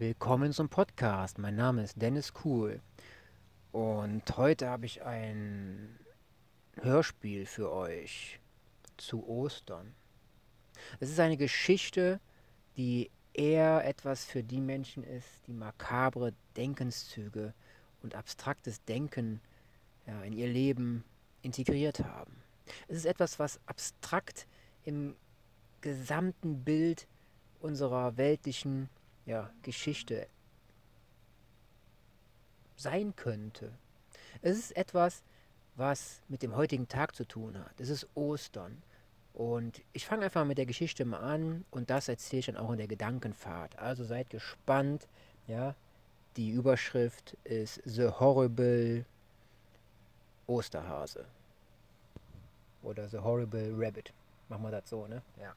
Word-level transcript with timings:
Willkommen 0.00 0.52
zum 0.52 0.68
Podcast. 0.68 1.38
Mein 1.38 1.56
Name 1.56 1.82
ist 1.82 2.00
Dennis 2.00 2.32
Kuhl 2.32 2.80
und 3.72 4.22
heute 4.36 4.68
habe 4.68 4.86
ich 4.86 5.02
ein 5.02 5.98
Hörspiel 6.76 7.46
für 7.46 7.72
euch 7.72 8.38
zu 8.96 9.26
Ostern. 9.26 9.92
Es 11.00 11.10
ist 11.10 11.18
eine 11.18 11.36
Geschichte, 11.36 12.20
die 12.76 13.10
eher 13.32 13.84
etwas 13.84 14.24
für 14.24 14.44
die 14.44 14.60
Menschen 14.60 15.02
ist, 15.02 15.26
die 15.48 15.52
makabre 15.52 16.32
Denkenszüge 16.56 17.52
und 18.00 18.14
abstraktes 18.14 18.84
Denken 18.84 19.40
ja, 20.06 20.22
in 20.22 20.32
ihr 20.32 20.46
Leben 20.46 21.02
integriert 21.42 22.04
haben. 22.04 22.36
Es 22.86 22.98
ist 22.98 23.06
etwas, 23.06 23.40
was 23.40 23.58
abstrakt 23.66 24.46
im 24.84 25.16
gesamten 25.80 26.62
Bild 26.62 27.08
unserer 27.58 28.16
weltlichen 28.16 28.88
ja, 29.28 29.50
Geschichte 29.62 30.26
sein 32.76 33.14
könnte. 33.14 33.70
Es 34.40 34.56
ist 34.58 34.76
etwas, 34.76 35.22
was 35.76 36.22
mit 36.28 36.42
dem 36.42 36.56
heutigen 36.56 36.88
Tag 36.88 37.14
zu 37.14 37.26
tun 37.26 37.58
hat. 37.58 37.78
Es 37.78 37.90
ist 37.90 38.08
Ostern. 38.14 38.82
Und 39.34 39.82
ich 39.92 40.06
fange 40.06 40.24
einfach 40.24 40.46
mit 40.46 40.56
der 40.56 40.66
Geschichte 40.66 41.04
mal 41.04 41.20
an 41.20 41.64
und 41.70 41.90
das 41.90 42.08
erzähle 42.08 42.40
ich 42.40 42.46
dann 42.46 42.56
auch 42.56 42.72
in 42.72 42.78
der 42.78 42.88
Gedankenfahrt. 42.88 43.78
Also 43.78 44.04
seid 44.04 44.30
gespannt. 44.30 45.06
Ja, 45.46 45.74
die 46.36 46.50
Überschrift 46.50 47.36
ist 47.44 47.82
The 47.84 48.08
Horrible 48.08 49.04
Osterhase. 50.46 51.26
Oder 52.82 53.08
The 53.08 53.18
Horrible 53.18 53.74
Rabbit. 53.76 54.14
Machen 54.48 54.62
wir 54.62 54.70
das 54.70 54.88
so, 54.88 55.06
ne? 55.06 55.20
Ja. 55.38 55.54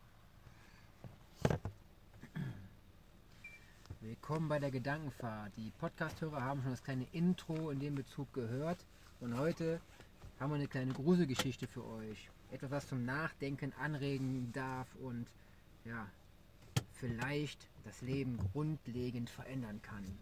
Willkommen 4.04 4.50
bei 4.50 4.58
der 4.58 4.72
Gedankenfahrt. 4.72 5.56
Die 5.58 5.72
Podcasthörer 5.80 6.42
haben 6.42 6.64
schon 6.64 6.72
das 6.72 6.84
kleine 6.84 7.06
Intro 7.12 7.70
in 7.70 7.80
dem 7.80 7.94
Bezug 7.94 8.34
gehört. 8.34 8.84
Und 9.20 9.38
heute 9.38 9.80
haben 10.40 10.50
wir 10.50 10.56
eine 10.56 10.68
kleine 10.68 10.92
Gruselgeschichte 10.92 11.68
für 11.68 11.86
euch. 11.86 12.32
Etwas, 12.50 12.72
was 12.72 12.88
zum 12.88 13.06
Nachdenken 13.06 13.74
anregen 13.74 14.52
darf 14.54 14.88
und 14.96 15.28
ja, 15.86 16.08
vielleicht 16.94 17.68
das 17.84 18.02
Leben 18.02 18.40
grundlegend 18.52 19.30
verändern 19.30 19.84
kann. 19.84 20.18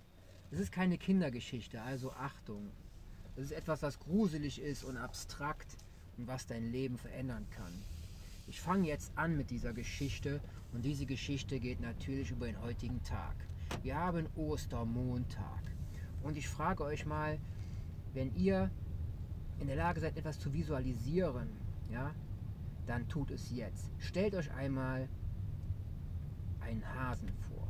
Es 0.51 0.59
ist 0.59 0.73
keine 0.73 0.97
Kindergeschichte, 0.97 1.81
also 1.81 2.11
Achtung. 2.11 2.69
Es 3.37 3.45
ist 3.45 3.53
etwas, 3.53 3.81
was 3.81 3.97
gruselig 3.97 4.59
ist 4.59 4.83
und 4.83 4.97
abstrakt 4.97 5.77
und 6.17 6.27
was 6.27 6.45
dein 6.45 6.69
Leben 6.69 6.97
verändern 6.97 7.47
kann. 7.51 7.71
Ich 8.45 8.59
fange 8.59 8.89
jetzt 8.89 9.13
an 9.15 9.37
mit 9.37 9.49
dieser 9.49 9.71
Geschichte 9.71 10.41
und 10.73 10.83
diese 10.83 11.05
Geschichte 11.05 11.61
geht 11.61 11.79
natürlich 11.79 12.31
über 12.31 12.45
den 12.45 12.61
heutigen 12.61 13.01
Tag. 13.03 13.37
Wir 13.81 13.95
haben 13.95 14.27
Ostermontag. 14.35 15.61
Und 16.21 16.37
ich 16.37 16.49
frage 16.49 16.83
euch 16.83 17.05
mal, 17.05 17.39
wenn 18.13 18.35
ihr 18.35 18.69
in 19.59 19.67
der 19.67 19.77
Lage 19.77 20.01
seid, 20.01 20.17
etwas 20.17 20.39
zu 20.39 20.53
visualisieren, 20.53 21.49
ja, 21.91 22.13
dann 22.87 23.07
tut 23.07 23.31
es 23.31 23.51
jetzt. 23.51 23.89
Stellt 23.99 24.35
euch 24.35 24.51
einmal 24.51 25.07
einen 26.59 26.83
Hasen 26.95 27.29
vor. 27.47 27.67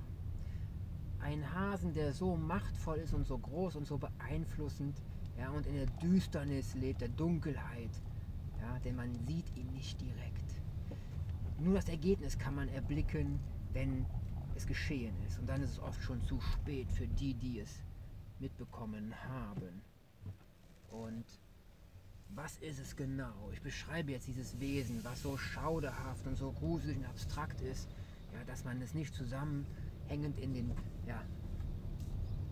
Ein 1.19 1.53
Hasen, 1.53 1.93
der 1.93 2.13
so 2.13 2.35
machtvoll 2.35 2.97
ist 2.97 3.13
und 3.13 3.27
so 3.27 3.38
groß 3.38 3.75
und 3.75 3.85
so 3.85 3.97
beeinflussend, 3.97 5.01
ja, 5.38 5.49
und 5.51 5.67
in 5.67 5.75
der 5.75 5.85
Düsternis 6.01 6.73
lebt, 6.75 7.01
der 7.01 7.09
Dunkelheit, 7.09 7.91
ja, 8.61 8.79
denn 8.79 8.95
man 8.95 9.13
sieht 9.27 9.55
ihn 9.55 9.67
nicht 9.73 9.99
direkt. 10.01 10.61
Nur 11.59 11.75
das 11.75 11.89
Ergebnis 11.89 12.38
kann 12.38 12.55
man 12.55 12.67
erblicken, 12.69 13.39
wenn 13.73 14.05
es 14.59 14.67
geschehen 14.67 15.15
ist. 15.27 15.39
Und 15.39 15.47
dann 15.47 15.61
ist 15.63 15.71
es 15.71 15.79
oft 15.79 16.02
schon 16.03 16.21
zu 16.23 16.39
spät 16.41 16.91
für 16.91 17.07
die, 17.07 17.33
die 17.33 17.59
es 17.59 17.81
mitbekommen 18.39 19.13
haben. 19.27 19.81
Und 20.91 21.25
was 22.29 22.57
ist 22.57 22.79
es 22.79 22.95
genau? 22.95 23.50
Ich 23.53 23.61
beschreibe 23.61 24.11
jetzt 24.11 24.28
dieses 24.28 24.59
Wesen, 24.59 25.03
was 25.03 25.22
so 25.22 25.38
schauderhaft 25.38 26.28
und 26.28 26.35
so 26.35 26.51
gruselig 26.51 26.97
und 26.97 27.06
abstrakt 27.06 27.61
ist, 27.61 27.89
ja, 28.34 28.44
dass 28.45 28.63
man 28.63 28.81
es 28.81 28.94
nicht 28.94 29.13
zusammenhängend 29.16 30.38
in 30.39 30.53
den, 30.53 30.72
ja, 31.07 31.22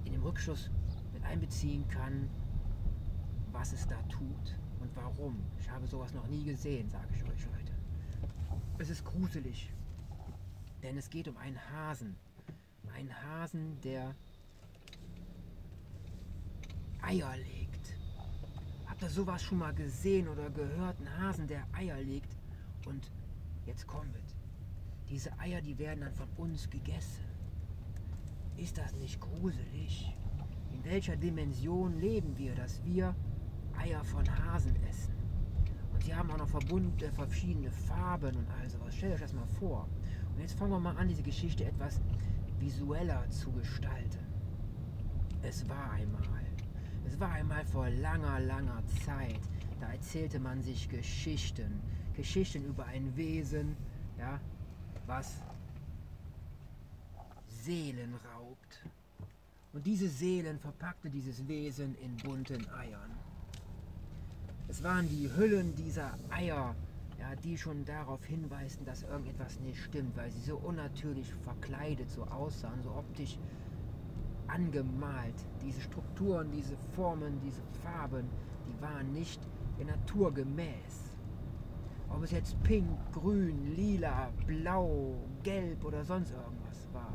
in 0.06 0.14
dem 0.14 0.24
Rückschuss 0.24 0.72
mit 1.14 1.24
einbeziehen 1.24 1.88
kann, 1.88 2.30
was 3.52 3.74
es 3.74 3.86
da 3.88 4.02
tut 4.04 4.56
und 4.80 4.96
warum. 4.96 5.36
Ich 5.60 5.70
habe 5.70 5.86
sowas 5.88 6.14
noch 6.14 6.28
nie 6.28 6.44
gesehen, 6.44 6.90
sage 6.90 7.08
ich 7.14 7.24
euch 7.24 7.46
Leute. 7.46 7.74
Es 8.80 8.90
ist 8.90 9.04
gruselig. 9.04 9.70
Denn 10.84 10.98
es 10.98 11.10
geht 11.10 11.28
um 11.28 11.38
einen 11.38 11.60
Hasen. 11.72 12.16
Ein 12.94 13.10
Hasen, 13.24 13.80
der 13.82 14.16
Eier 17.02 17.36
legt. 17.38 17.96
Habt 18.86 19.02
ihr 19.02 19.10
sowas 19.10 19.44
schon 19.44 19.60
mal 19.60 19.74
gesehen 19.74 20.28
oder 20.28 20.50
gehört? 20.50 21.00
Ein 21.00 21.20
Hasen, 21.20 21.48
der 21.48 21.66
Eier 21.74 22.00
legt. 22.02 22.36
Und 22.86 23.12
jetzt 23.66 23.86
kommt 23.88 24.16
es. 24.16 24.36
Diese 25.10 25.38
Eier, 25.40 25.62
die 25.62 25.78
werden 25.78 26.02
dann 26.02 26.14
von 26.14 26.28
uns 26.38 26.70
gegessen. 26.70 27.24
Ist 28.58 28.78
das 28.78 28.94
nicht 28.96 29.20
gruselig? 29.20 30.16
In 30.74 30.84
welcher 30.84 31.16
Dimension 31.16 32.00
leben 32.00 32.38
wir, 32.38 32.56
dass 32.56 32.84
wir 32.84 33.16
Eier 33.78 34.04
von 34.04 34.26
Hasen 34.46 34.76
essen? 34.90 35.16
Und 35.94 36.04
sie 36.04 36.14
haben 36.14 36.30
auch 36.32 36.38
noch 36.38 36.50
verbundene, 36.50 37.12
verschiedene 37.14 37.72
Farben 37.72 38.36
und 38.36 38.48
all 38.50 38.70
sowas. 38.70 38.96
Stellt 38.96 39.14
euch 39.14 39.22
das 39.22 39.34
mal 39.34 39.48
vor. 39.60 39.88
Und 40.38 40.44
jetzt 40.44 40.60
fangen 40.60 40.70
wir 40.70 40.80
mal 40.80 40.96
an, 40.98 41.08
diese 41.08 41.24
Geschichte 41.24 41.66
etwas 41.66 42.00
visueller 42.60 43.28
zu 43.32 43.52
gestalten. 43.54 44.20
Es 45.42 45.68
war 45.68 45.94
einmal, 45.94 46.46
es 47.08 47.20
war 47.20 47.32
einmal 47.32 47.66
vor 47.66 47.90
langer, 47.90 48.40
langer 48.42 48.84
Zeit, 49.04 49.40
da 49.80 49.92
erzählte 49.92 50.40
man 50.40 50.62
sich 50.62 50.90
Geschichten, 50.90 51.82
Geschichten 52.16 52.64
über 52.66 52.86
ein 52.86 53.18
Wesen, 53.18 53.76
ja, 54.20 54.40
was 55.08 55.38
Seelen 57.64 58.14
raubt. 58.36 58.86
Und 59.74 59.88
diese 59.88 60.08
Seelen 60.08 60.60
verpackte 60.60 61.10
dieses 61.10 61.48
Wesen 61.48 61.96
in 61.96 62.16
bunten 62.18 62.70
Eiern. 62.70 63.10
Es 64.68 64.84
waren 64.84 65.10
die 65.10 65.32
Hüllen 65.36 65.74
dieser 65.74 66.14
Eier, 66.30 66.76
ja, 67.20 67.36
die 67.36 67.58
schon 67.58 67.84
darauf 67.86 68.24
hinweisen, 68.26 68.86
dass 68.86 69.04
irgendetwas 69.04 69.60
nicht 69.60 69.80
stimmt, 69.82 70.16
weil 70.16 70.32
sie 70.32 70.42
so 70.42 70.58
unnatürlich 70.58 71.34
verkleidet, 71.34 72.10
so 72.12 72.24
aussahen, 72.26 72.82
so 72.84 72.92
optisch 72.92 73.38
angemalt. 74.48 75.36
Diese 75.62 75.82
Strukturen, 75.82 76.52
diese 76.52 76.78
Formen, 76.96 77.40
diese 77.44 77.62
Farben, 77.84 78.30
die 78.68 78.82
waren 78.82 79.12
nicht 79.14 79.42
der 79.78 79.86
Natur 79.86 80.34
gemäß. 80.34 81.18
Ob 82.10 82.24
es 82.24 82.32
jetzt 82.32 82.62
pink, 82.64 82.88
grün, 83.12 83.76
lila, 83.76 84.32
blau, 84.46 85.16
gelb 85.44 85.84
oder 85.84 86.06
sonst 86.06 86.32
irgendwas 86.32 86.88
war. 86.94 87.14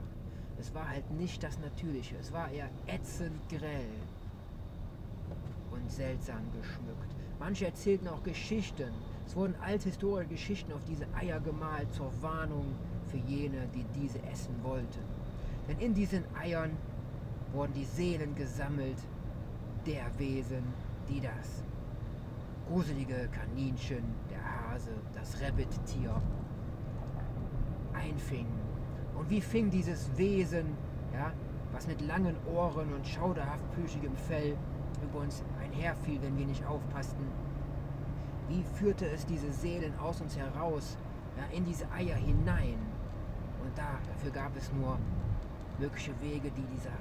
Es 0.58 0.74
war 0.74 0.88
halt 0.88 1.10
nicht 1.12 1.42
das 1.42 1.58
Natürliche. 1.58 2.16
Es 2.18 2.32
war 2.32 2.50
eher 2.50 2.68
ätzend 2.86 3.48
grell 3.48 3.88
und 5.70 5.90
seltsam 5.90 6.42
geschmückt. 6.52 7.16
Manche 7.38 7.64
erzählten 7.64 8.08
auch 8.08 8.22
Geschichten, 8.22 8.92
es 9.26 9.36
wurden 9.36 9.54
althistorische 9.62 10.28
Geschichten 10.28 10.72
auf 10.72 10.84
diese 10.84 11.06
Eier 11.14 11.40
gemalt 11.40 11.92
zur 11.92 12.10
Warnung 12.20 12.74
für 13.06 13.18
jene, 13.18 13.68
die 13.74 13.84
diese 13.94 14.22
essen 14.24 14.54
wollten. 14.62 15.00
Denn 15.68 15.78
in 15.78 15.94
diesen 15.94 16.24
Eiern 16.36 16.76
wurden 17.52 17.72
die 17.74 17.84
Seelen 17.84 18.34
gesammelt 18.34 18.98
der 19.86 20.06
Wesen, 20.18 20.62
die 21.08 21.20
das 21.20 21.62
gruselige 22.68 23.28
Kaninchen, 23.32 24.02
der 24.30 24.42
Hase, 24.42 24.90
das 25.14 25.40
Rabbit-Tier 25.42 26.20
einfingen. 27.92 28.60
Und 29.14 29.28
wie 29.30 29.40
fing 29.40 29.70
dieses 29.70 30.16
Wesen, 30.16 30.66
ja, 31.12 31.32
was 31.72 31.86
mit 31.86 32.00
langen 32.00 32.36
Ohren 32.54 32.92
und 32.92 33.06
schauderhaft 33.06 33.70
plüschigem 33.72 34.16
Fell 34.16 34.56
über 35.02 35.20
uns 35.20 35.42
einherfiel, 35.60 36.20
wenn 36.22 36.36
wir 36.36 36.46
nicht 36.46 36.64
aufpassten, 36.66 37.26
wie 38.52 38.62
führte 38.74 39.06
es 39.06 39.24
diese 39.24 39.50
Seelen 39.50 39.98
aus 39.98 40.20
uns 40.20 40.36
heraus, 40.36 40.98
ja, 41.36 41.44
in 41.56 41.64
diese 41.64 41.90
Eier 41.90 42.16
hinein? 42.16 42.78
Und 43.64 43.76
da, 43.76 43.98
dafür 44.06 44.30
gab 44.30 44.54
es 44.56 44.70
nur 44.72 44.98
mögliche 45.78 46.12
Wege, 46.20 46.50
die 46.50 46.66
dieser 46.74 46.92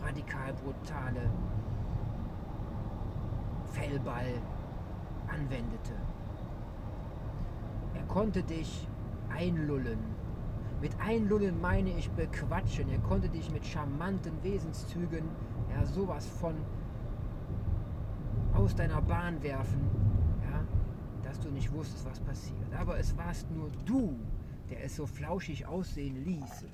radikal 0.00 0.52
brutale 0.52 1.28
Fellball 3.72 4.34
anwendete. 5.26 5.94
Er 7.94 8.04
konnte 8.04 8.42
dich 8.42 8.86
einlullen. 9.30 9.98
Mit 10.80 10.92
einlullen 11.00 11.60
meine 11.60 11.90
ich 11.90 12.08
bequatschen. 12.12 12.88
Er 12.90 13.00
konnte 13.00 13.28
dich 13.28 13.50
mit 13.50 13.66
charmanten 13.66 14.32
Wesenszügen 14.44 15.24
ja 15.74 15.84
sowas 15.84 16.26
von 16.26 16.54
aus 18.54 18.74
deiner 18.74 19.02
Bahn 19.02 19.42
werfen, 19.42 19.97
dass 21.38 21.46
du 21.46 21.52
nicht 21.52 21.72
wusstest, 21.72 22.04
was 22.04 22.18
passiert. 22.20 22.74
Aber 22.76 22.98
es 22.98 23.16
warst 23.16 23.48
nur 23.52 23.70
du, 23.84 24.18
der 24.70 24.84
es 24.84 24.96
so 24.96 25.06
flauschig 25.06 25.66
aussehen 25.66 26.24
ließ. 26.24 26.66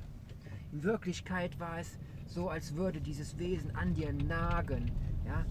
In 0.73 0.83
Wirklichkeit 0.83 1.61
war 1.61 1.79
es 1.79 1.99
so, 2.27 2.49
als 2.49 2.75
würde 2.75 3.01
dieses 3.01 3.39
Wesen 3.39 3.77
an 3.77 3.93
dir 3.93 4.13
nagen, 4.13 4.91
ja, 5.27 5.45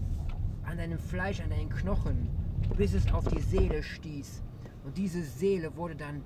an 0.64 0.78
deinem 0.78 0.98
Fleisch, 0.98 1.40
an 1.40 1.50
deinen 1.50 1.68
Knochen, 1.68 2.28
bis 2.76 2.94
es 2.94 3.12
auf 3.12 3.26
die 3.28 3.40
Seele 3.40 3.82
stieß. 3.82 4.42
Und 4.84 4.98
diese 4.98 5.22
Seele 5.22 5.76
wurde 5.76 5.94
dann 5.94 6.22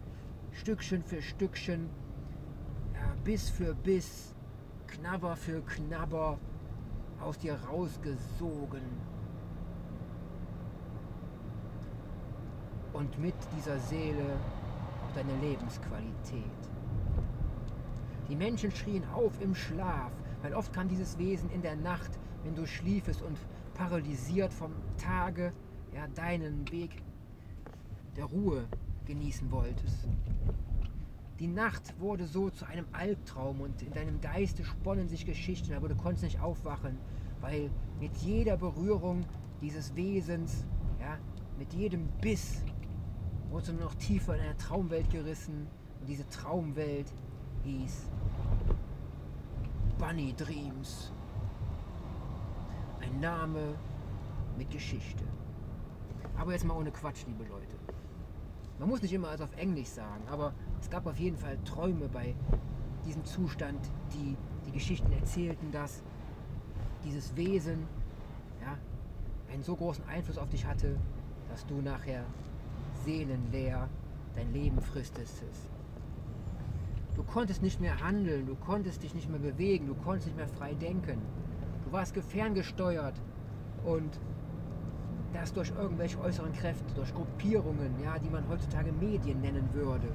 Stückchen 0.52 1.02
für 1.02 1.20
Stückchen, 1.20 1.90
ja, 2.94 3.14
Biss 3.22 3.50
für 3.50 3.74
Biss, 3.74 4.34
Knabber 4.86 5.36
für 5.36 5.60
Knabber 5.60 6.38
aus 7.20 7.38
dir 7.38 7.54
rausgesogen. 7.54 8.82
Und 12.98 13.16
mit 13.20 13.34
dieser 13.56 13.78
Seele 13.78 14.36
auch 15.06 15.14
deine 15.14 15.36
Lebensqualität. 15.36 16.42
Die 18.28 18.34
Menschen 18.34 18.72
schrien 18.72 19.04
auf 19.14 19.40
im 19.40 19.54
Schlaf, 19.54 20.10
weil 20.42 20.52
oft 20.52 20.72
kam 20.72 20.88
dieses 20.88 21.16
Wesen 21.16 21.48
in 21.50 21.62
der 21.62 21.76
Nacht, 21.76 22.10
wenn 22.42 22.56
du 22.56 22.66
schliefest 22.66 23.22
und 23.22 23.38
paralysiert 23.74 24.52
vom 24.52 24.72
Tage 24.96 25.52
ja, 25.94 26.08
deinen 26.08 26.68
Weg 26.72 26.90
der 28.16 28.24
Ruhe 28.24 28.64
genießen 29.06 29.48
wolltest. 29.52 30.08
Die 31.38 31.46
Nacht 31.46 32.00
wurde 32.00 32.26
so 32.26 32.50
zu 32.50 32.66
einem 32.66 32.86
Albtraum 32.90 33.60
und 33.60 33.80
in 33.80 33.92
deinem 33.92 34.20
Geiste 34.20 34.64
sponnen 34.64 35.08
sich 35.08 35.24
Geschichten, 35.24 35.72
aber 35.72 35.88
du 35.88 35.94
konntest 35.94 36.24
nicht 36.24 36.40
aufwachen, 36.40 36.98
weil 37.40 37.70
mit 38.00 38.16
jeder 38.16 38.56
Berührung 38.56 39.24
dieses 39.62 39.94
Wesens, 39.94 40.66
ja, 40.98 41.16
mit 41.58 41.72
jedem 41.74 42.08
Biss, 42.20 42.64
nur 43.50 43.62
noch 43.80 43.94
tiefer 43.94 44.34
in 44.34 44.40
eine 44.40 44.56
Traumwelt 44.56 45.10
gerissen 45.10 45.66
und 46.00 46.08
diese 46.08 46.28
Traumwelt 46.28 47.12
hieß 47.64 48.08
Bunny 49.98 50.34
Dreams. 50.36 51.12
Ein 53.00 53.20
Name 53.20 53.74
mit 54.56 54.70
Geschichte. 54.70 55.24
Aber 56.36 56.52
jetzt 56.52 56.64
mal 56.64 56.76
ohne 56.76 56.90
Quatsch, 56.92 57.24
liebe 57.26 57.44
Leute. 57.44 57.76
Man 58.78 58.88
muss 58.88 59.02
nicht 59.02 59.12
immer 59.12 59.28
alles 59.28 59.40
auf 59.40 59.56
Englisch 59.56 59.88
sagen, 59.88 60.22
aber 60.30 60.52
es 60.80 60.88
gab 60.88 61.06
auf 61.06 61.18
jeden 61.18 61.36
Fall 61.36 61.58
Träume 61.64 62.08
bei 62.08 62.34
diesem 63.04 63.24
Zustand, 63.24 63.90
die 64.12 64.36
die 64.66 64.72
Geschichten 64.72 65.10
erzählten, 65.12 65.72
dass 65.72 66.02
dieses 67.04 67.34
Wesen 67.34 67.88
ja, 68.60 68.76
einen 69.52 69.62
so 69.62 69.74
großen 69.74 70.04
Einfluss 70.06 70.38
auf 70.38 70.48
dich 70.48 70.64
hatte, 70.64 70.96
dass 71.48 71.66
du 71.66 71.80
nachher 71.80 72.24
seelenleer 73.08 73.88
dein 74.34 74.52
Leben 74.52 74.80
fristest. 74.82 75.42
Du 77.16 77.22
konntest 77.22 77.62
nicht 77.62 77.80
mehr 77.80 78.00
handeln, 78.02 78.46
du 78.46 78.54
konntest 78.54 79.02
dich 79.02 79.14
nicht 79.14 79.30
mehr 79.30 79.40
bewegen, 79.40 79.86
du 79.86 79.94
konntest 79.94 80.26
nicht 80.26 80.36
mehr 80.36 80.46
frei 80.46 80.74
denken. 80.74 81.18
Du 81.84 81.92
warst 81.92 82.14
ferngesteuert 82.14 83.18
und 83.84 84.20
das 85.32 85.52
durch 85.54 85.70
irgendwelche 85.70 86.20
äußeren 86.20 86.52
Kräfte, 86.52 86.94
durch 86.94 87.12
Gruppierungen, 87.14 87.92
ja, 88.04 88.18
die 88.18 88.28
man 88.28 88.46
heutzutage 88.48 88.92
Medien 88.92 89.40
nennen 89.40 89.68
würde. 89.72 90.08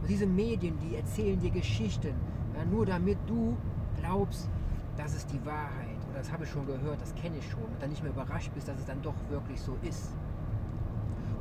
Und 0.00 0.08
diese 0.08 0.26
Medien, 0.26 0.76
die 0.80 0.96
erzählen 0.96 1.38
dir 1.38 1.50
Geschichten, 1.50 2.14
ja, 2.56 2.64
nur 2.64 2.84
damit 2.84 3.18
du 3.26 3.56
glaubst, 4.00 4.50
das 4.96 5.14
ist 5.14 5.32
die 5.32 5.44
Wahrheit. 5.46 6.00
Oder 6.10 6.18
das 6.18 6.32
habe 6.32 6.44
ich 6.44 6.50
schon 6.50 6.66
gehört, 6.66 7.00
das 7.00 7.14
kenne 7.14 7.36
ich 7.38 7.48
schon. 7.48 7.62
Und 7.62 7.80
dann 7.80 7.90
nicht 7.90 8.02
mehr 8.02 8.12
überrascht 8.12 8.50
bist, 8.54 8.66
dass 8.68 8.78
es 8.78 8.86
dann 8.86 9.00
doch 9.02 9.14
wirklich 9.30 9.60
so 9.60 9.76
ist. 9.82 10.10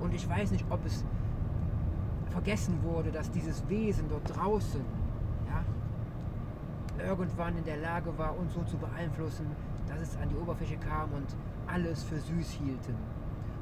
Und 0.03 0.13
ich 0.13 0.29
weiß 0.29 0.51
nicht, 0.51 0.65
ob 0.69 0.85
es 0.85 1.05
vergessen 2.29 2.77
wurde, 2.83 3.09
dass 3.09 3.31
dieses 3.31 3.67
Wesen 3.69 4.09
dort 4.09 4.35
draußen 4.35 4.81
ja, 5.47 7.05
irgendwann 7.05 7.57
in 7.57 7.63
der 7.63 7.77
Lage 7.77 8.15
war, 8.17 8.37
uns 8.37 8.53
so 8.53 8.63
zu 8.63 8.77
beeinflussen, 8.77 9.45
dass 9.87 10.01
es 10.01 10.17
an 10.17 10.27
die 10.27 10.35
Oberfläche 10.35 10.75
kam 10.75 11.13
und 11.13 11.37
alles 11.67 12.03
für 12.03 12.19
süß 12.19 12.49
hielten. 12.49 12.95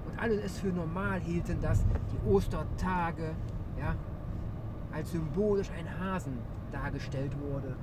Und 0.08 0.20
alle 0.20 0.42
es 0.42 0.58
für 0.58 0.70
normal 0.70 1.20
hielten, 1.20 1.62
dass 1.62 1.86
die 2.12 2.28
Ostertage 2.28 3.36
ja, 3.80 3.96
als 4.92 5.12
symbolisch 5.12 5.70
ein 5.78 6.00
Hasen 6.00 6.40
dargestellt 6.72 7.38
wurde. 7.40 7.76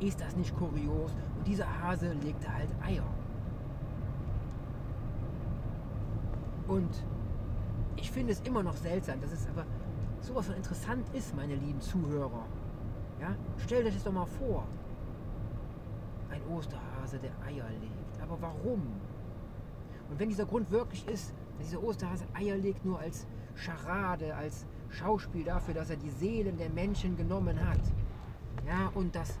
Ist 0.00 0.20
das 0.20 0.34
nicht 0.34 0.56
kurios? 0.56 1.14
Und 1.38 1.46
dieser 1.46 1.68
Hase 1.82 2.14
legte 2.14 2.52
halt 2.52 2.68
Eier. 2.84 3.06
Und 6.66 7.04
ich 7.96 8.10
finde 8.10 8.32
es 8.32 8.40
immer 8.40 8.62
noch 8.62 8.76
seltsam, 8.76 9.20
dass 9.20 9.32
es 9.32 9.46
aber 9.48 9.64
sowas 10.20 10.46
von 10.46 10.56
interessant 10.56 11.06
ist, 11.12 11.34
meine 11.36 11.54
lieben 11.54 11.80
Zuhörer. 11.80 12.46
Ja? 13.20 13.34
Stellt 13.58 13.86
euch 13.86 13.94
das 13.94 14.04
doch 14.04 14.12
mal 14.12 14.26
vor. 14.26 14.66
Ein 16.30 16.40
Osterhase, 16.48 17.18
der 17.18 17.32
Eier 17.46 17.68
legt. 17.80 18.20
Aber 18.22 18.40
warum? 18.40 18.82
Und 20.10 20.18
wenn 20.18 20.28
dieser 20.28 20.46
Grund 20.46 20.70
wirklich 20.70 21.06
ist, 21.08 21.34
dass 21.58 21.68
dieser 21.68 21.82
Osterhase 21.82 22.24
Eier 22.34 22.56
legt 22.56 22.84
nur 22.84 22.98
als 22.98 23.26
Scharade, 23.54 24.34
als 24.34 24.66
Schauspiel 24.90 25.44
dafür, 25.44 25.74
dass 25.74 25.90
er 25.90 25.96
die 25.96 26.10
Seelen 26.10 26.56
der 26.56 26.70
Menschen 26.70 27.16
genommen 27.16 27.58
hat, 27.68 27.80
ja, 28.66 28.90
und 28.94 29.14
das 29.14 29.38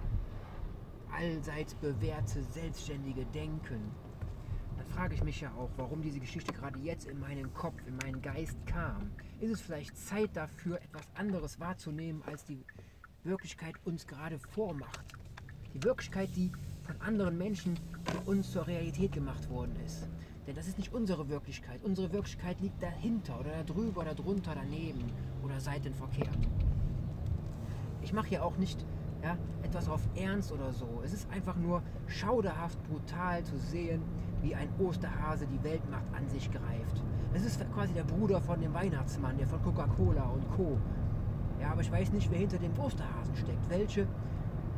allseits 1.12 1.74
bewährte, 1.74 2.42
selbstständige 2.42 3.24
Denken, 3.26 3.92
dann 4.84 4.96
frage 4.96 5.14
ich 5.14 5.24
mich 5.24 5.40
ja 5.40 5.50
auch, 5.54 5.70
warum 5.76 6.02
diese 6.02 6.20
Geschichte 6.20 6.52
gerade 6.52 6.78
jetzt 6.80 7.06
in 7.06 7.18
meinen 7.20 7.52
Kopf, 7.54 7.74
in 7.86 7.96
meinen 7.96 8.20
Geist 8.22 8.56
kam. 8.66 9.10
Ist 9.40 9.50
es 9.50 9.60
vielleicht 9.60 9.96
Zeit 9.96 10.30
dafür, 10.34 10.76
etwas 10.76 11.02
anderes 11.14 11.60
wahrzunehmen, 11.60 12.22
als 12.26 12.44
die 12.44 12.64
Wirklichkeit 13.22 13.74
uns 13.84 14.06
gerade 14.06 14.38
vormacht? 14.38 15.04
Die 15.74 15.82
Wirklichkeit, 15.82 16.30
die 16.36 16.52
von 16.82 17.00
anderen 17.00 17.38
Menschen 17.38 17.78
für 18.04 18.30
uns 18.30 18.52
zur 18.52 18.66
Realität 18.66 19.12
gemacht 19.12 19.48
worden 19.48 19.74
ist. 19.84 20.08
Denn 20.46 20.54
das 20.54 20.68
ist 20.68 20.78
nicht 20.78 20.92
unsere 20.92 21.28
Wirklichkeit. 21.28 21.82
Unsere 21.82 22.12
Wirklichkeit 22.12 22.60
liegt 22.60 22.82
dahinter 22.82 23.40
oder 23.40 23.50
da 23.50 23.62
drüber 23.62 24.02
oder 24.02 24.14
drunter, 24.14 24.54
daneben 24.54 25.04
oder 25.42 25.58
seitenverkehrt. 25.60 26.48
Ich 28.02 28.12
mache 28.12 28.28
hier 28.28 28.44
auch 28.44 28.58
nicht 28.58 28.84
ja, 29.22 29.38
etwas 29.62 29.88
auf 29.88 30.02
Ernst 30.14 30.52
oder 30.52 30.72
so. 30.72 31.00
Es 31.02 31.14
ist 31.14 31.30
einfach 31.30 31.56
nur 31.56 31.82
schauderhaft 32.06 32.78
brutal 32.84 33.42
zu 33.44 33.56
sehen, 33.58 34.02
wie 34.44 34.54
ein 34.54 34.68
Osterhase 34.78 35.46
die 35.46 35.64
Weltmacht 35.64 36.04
an 36.14 36.28
sich 36.28 36.50
greift. 36.50 37.02
Es 37.32 37.44
ist 37.44 37.58
quasi 37.72 37.94
der 37.94 38.04
Bruder 38.04 38.40
von 38.40 38.60
dem 38.60 38.74
Weihnachtsmann, 38.74 39.38
der 39.38 39.48
von 39.48 39.60
Coca-Cola 39.62 40.22
und 40.24 40.48
Co. 40.50 40.76
Ja, 41.60 41.72
aber 41.72 41.80
ich 41.80 41.90
weiß 41.90 42.12
nicht, 42.12 42.30
wer 42.30 42.38
hinter 42.38 42.58
dem 42.58 42.78
Osterhasen 42.78 43.34
steckt. 43.34 43.68
Welche 43.70 44.06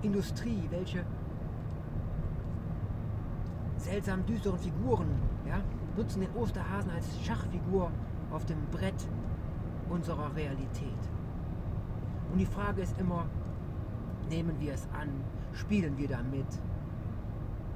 Industrie, 0.03 0.63
welche 0.71 1.05
seltsam 3.77 4.25
düsteren 4.25 4.59
Figuren 4.59 5.09
ja, 5.47 5.61
nutzen 5.97 6.21
den 6.21 6.35
Osterhasen 6.35 6.91
als 6.93 7.07
Schachfigur 7.25 7.91
auf 8.31 8.45
dem 8.47 8.65
Brett 8.71 9.09
unserer 9.91 10.35
Realität. 10.37 11.11
Und 12.33 12.39
die 12.39 12.47
Frage 12.47 12.83
ist 12.83 12.99
immer, 13.01 13.27
nehmen 14.31 14.59
wir 14.61 14.75
es 14.75 14.87
an, 14.99 15.09
spielen 15.53 15.99
wir 15.99 16.09
damit, 16.09 16.47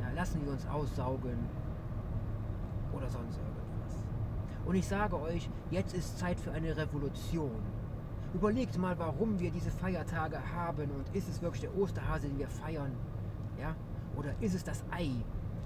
ja, 0.01 0.11
lassen 0.15 0.45
wir 0.45 0.53
uns 0.53 0.67
aussaugen 0.67 1.60
oder 2.93 3.09
sonst 3.09 3.39
irgendwas. 3.39 4.03
Und 4.67 4.75
ich 4.75 4.87
sage 4.87 5.21
euch, 5.21 5.49
jetzt 5.71 5.95
ist 5.95 6.19
Zeit 6.19 6.39
für 6.39 6.53
eine 6.53 6.77
Revolution. 6.77 7.63
Überlegt 8.35 8.79
mal, 8.79 8.99
warum 8.99 9.39
wir 9.41 9.51
diese 9.51 9.71
Feiertage 9.71 10.39
haben 10.55 10.91
und 10.91 11.15
ist 11.15 11.29
es 11.29 11.43
wirklich 11.43 11.63
der 11.63 11.77
Osterhase, 11.77 12.29
den 12.29 12.39
wir 12.39 12.49
feiern? 12.49 12.93
Ja? 13.59 13.75
Oder 14.17 14.35
ist 14.41 14.55
es 14.55 14.63
das 14.63 14.85
Ei, 14.91 15.11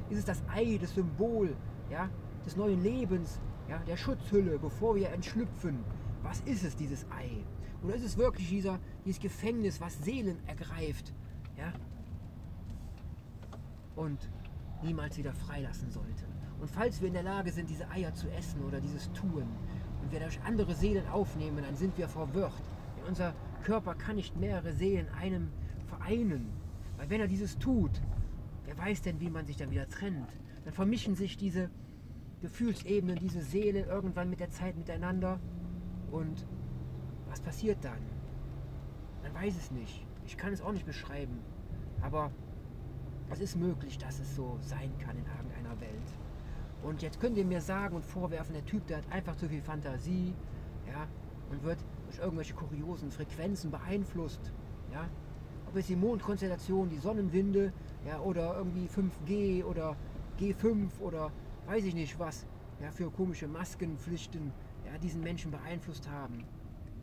ist 0.09 0.19
es 0.19 0.25
das 0.25 0.43
Ei, 0.49 0.79
das 0.81 0.95
Symbol 0.95 1.55
ja, 1.91 2.09
des 2.45 2.57
neuen 2.57 2.83
Lebens, 2.83 3.41
ja, 3.69 3.79
der 3.79 3.97
Schutzhülle, 3.97 4.59
bevor 4.59 4.95
wir 4.95 5.11
entschlüpfen. 5.11 5.79
Was 6.23 6.41
ist 6.43 6.65
es, 6.65 6.77
dieses 6.77 7.05
Ei? 7.11 7.45
Oder 7.83 7.95
ist 7.95 8.05
es 8.05 8.17
wirklich 8.17 8.49
dieser, 8.49 8.79
dieses 9.05 9.21
Gefängnis, 9.21 9.81
was 9.81 10.03
Seelen 10.03 10.39
ergreift 10.47 11.13
ja, 11.59 11.73
und 13.95 14.31
niemals 14.83 15.19
wieder 15.19 15.35
freilassen 15.35 15.91
sollte? 15.91 16.25
Und 16.65 16.71
falls 16.71 17.03
wir 17.03 17.09
in 17.09 17.15
der 17.15 17.23
Lage 17.23 17.53
sind, 17.53 17.69
diese 17.69 17.87
Eier 17.91 18.15
zu 18.15 18.27
essen 18.31 18.65
oder 18.65 18.81
dieses 18.81 19.13
tun 19.13 19.45
und 20.03 20.11
wir 20.11 20.19
durch 20.19 20.41
andere 20.47 20.75
Seelen 20.75 21.07
aufnehmen, 21.09 21.63
dann 21.63 21.77
sind 21.77 21.99
wir 21.99 22.09
verwirrt. 22.09 22.63
Denn 22.97 23.05
unser 23.07 23.35
Körper 23.65 23.95
kann 23.95 24.17
nicht 24.17 24.35
mehrere 24.41 24.73
Seelen 24.73 25.07
einem 25.21 25.51
vereinen. 25.87 26.49
Weil 26.97 27.11
wenn 27.11 27.21
er 27.21 27.29
dieses 27.29 27.59
tut, 27.59 28.01
Wer 28.65 28.79
weiß 28.79 29.03
denn, 29.03 29.21
wie 29.21 29.31
man 29.31 29.47
sich 29.47 29.57
dann 29.57 29.71
wieder 29.71 29.89
trennt? 29.89 30.29
Dann 30.65 30.73
vermischen 30.73 31.15
sich 31.15 31.37
diese 31.37 31.71
Gefühlsebenen, 32.41 33.19
diese 33.19 33.43
Seele 33.43 33.81
irgendwann 33.81 34.31
mit 34.31 34.41
der 34.41 34.51
Zeit 34.51 34.77
miteinander. 34.77 35.39
Und 36.11 36.47
was 37.29 37.41
passiert 37.41 37.85
dann? 37.85 38.01
Man 39.23 39.35
weiß 39.35 39.55
es 39.57 39.71
nicht. 39.71 40.07
Ich 40.25 40.37
kann 40.37 40.53
es 40.53 40.63
auch 40.63 40.73
nicht 40.73 40.87
beschreiben. 40.87 41.41
Aber 42.01 42.31
es 43.31 43.41
ist 43.41 43.57
möglich, 43.57 43.99
dass 43.99 44.19
es 44.19 44.35
so 44.35 44.59
sein 44.61 44.97
kann 44.99 45.17
in 45.17 45.27
irgendeiner 45.27 45.79
Welt. 45.81 46.24
Und 46.85 47.01
jetzt 47.01 47.19
könnt 47.19 47.39
ihr 47.39 47.47
mir 47.47 47.63
sagen 47.63 47.97
und 47.97 48.05
vorwerfen, 48.05 48.53
der 48.53 48.65
Typ, 48.67 48.87
der 48.87 48.99
hat 48.99 49.11
einfach 49.11 49.37
zu 49.37 49.49
viel 49.49 49.63
Fantasie, 49.63 50.35
ja, 50.87 51.09
und 51.51 51.63
wird 51.63 51.79
durch 52.07 52.19
irgendwelche 52.19 52.53
kuriosen 52.53 53.11
Frequenzen 53.11 53.71
beeinflusst, 53.71 54.53
ja. 54.93 55.09
ob 55.67 55.77
es 55.77 55.87
die 55.87 55.97
Mondkonstellation, 55.97 56.91
die 56.91 56.99
Sonnenwinde, 56.99 57.73
ja, 58.07 58.21
oder 58.21 58.57
irgendwie 58.59 58.87
5G 58.87 59.65
oder 59.65 59.97
G5 60.39 61.01
oder 61.01 61.33
weiß 61.67 61.85
ich 61.85 61.95
nicht 61.95 62.19
was, 62.19 62.47
ja, 62.81 62.91
für 62.91 63.11
komische 63.11 63.49
Maskenpflichten, 63.49 64.53
ja, 64.85 64.99
diesen 64.99 65.23
Menschen 65.23 65.51
beeinflusst 65.51 66.11
haben. 66.11 66.45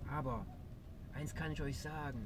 Aber 0.08 0.46
eins 1.14 1.34
kann 1.34 1.52
ich 1.52 1.62
euch 1.62 1.80
sagen, 1.80 2.24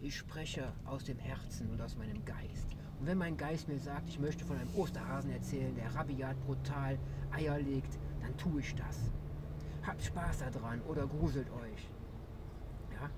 ich 0.00 0.16
spreche 0.16 0.72
aus 0.84 1.04
dem 1.04 1.18
Herzen 1.18 1.70
und 1.70 1.80
aus 1.80 1.96
meinem 1.96 2.24
Geist. 2.24 2.75
Und 3.00 3.06
wenn 3.06 3.18
mein 3.18 3.36
Geist 3.36 3.68
mir 3.68 3.78
sagt, 3.78 4.08
ich 4.08 4.18
möchte 4.18 4.44
von 4.44 4.56
einem 4.56 4.74
Osterhasen 4.74 5.30
erzählen, 5.30 5.74
der 5.74 5.94
rabiat, 5.94 6.36
brutal 6.46 6.98
Eier 7.30 7.58
legt, 7.58 7.98
dann 8.20 8.36
tue 8.36 8.60
ich 8.60 8.74
das. 8.74 9.10
Habt 9.86 10.02
Spaß 10.02 10.38
daran 10.52 10.80
oder 10.82 11.06
gruselt 11.06 11.48
euch. 11.50 11.88
Ja? 12.92 13.10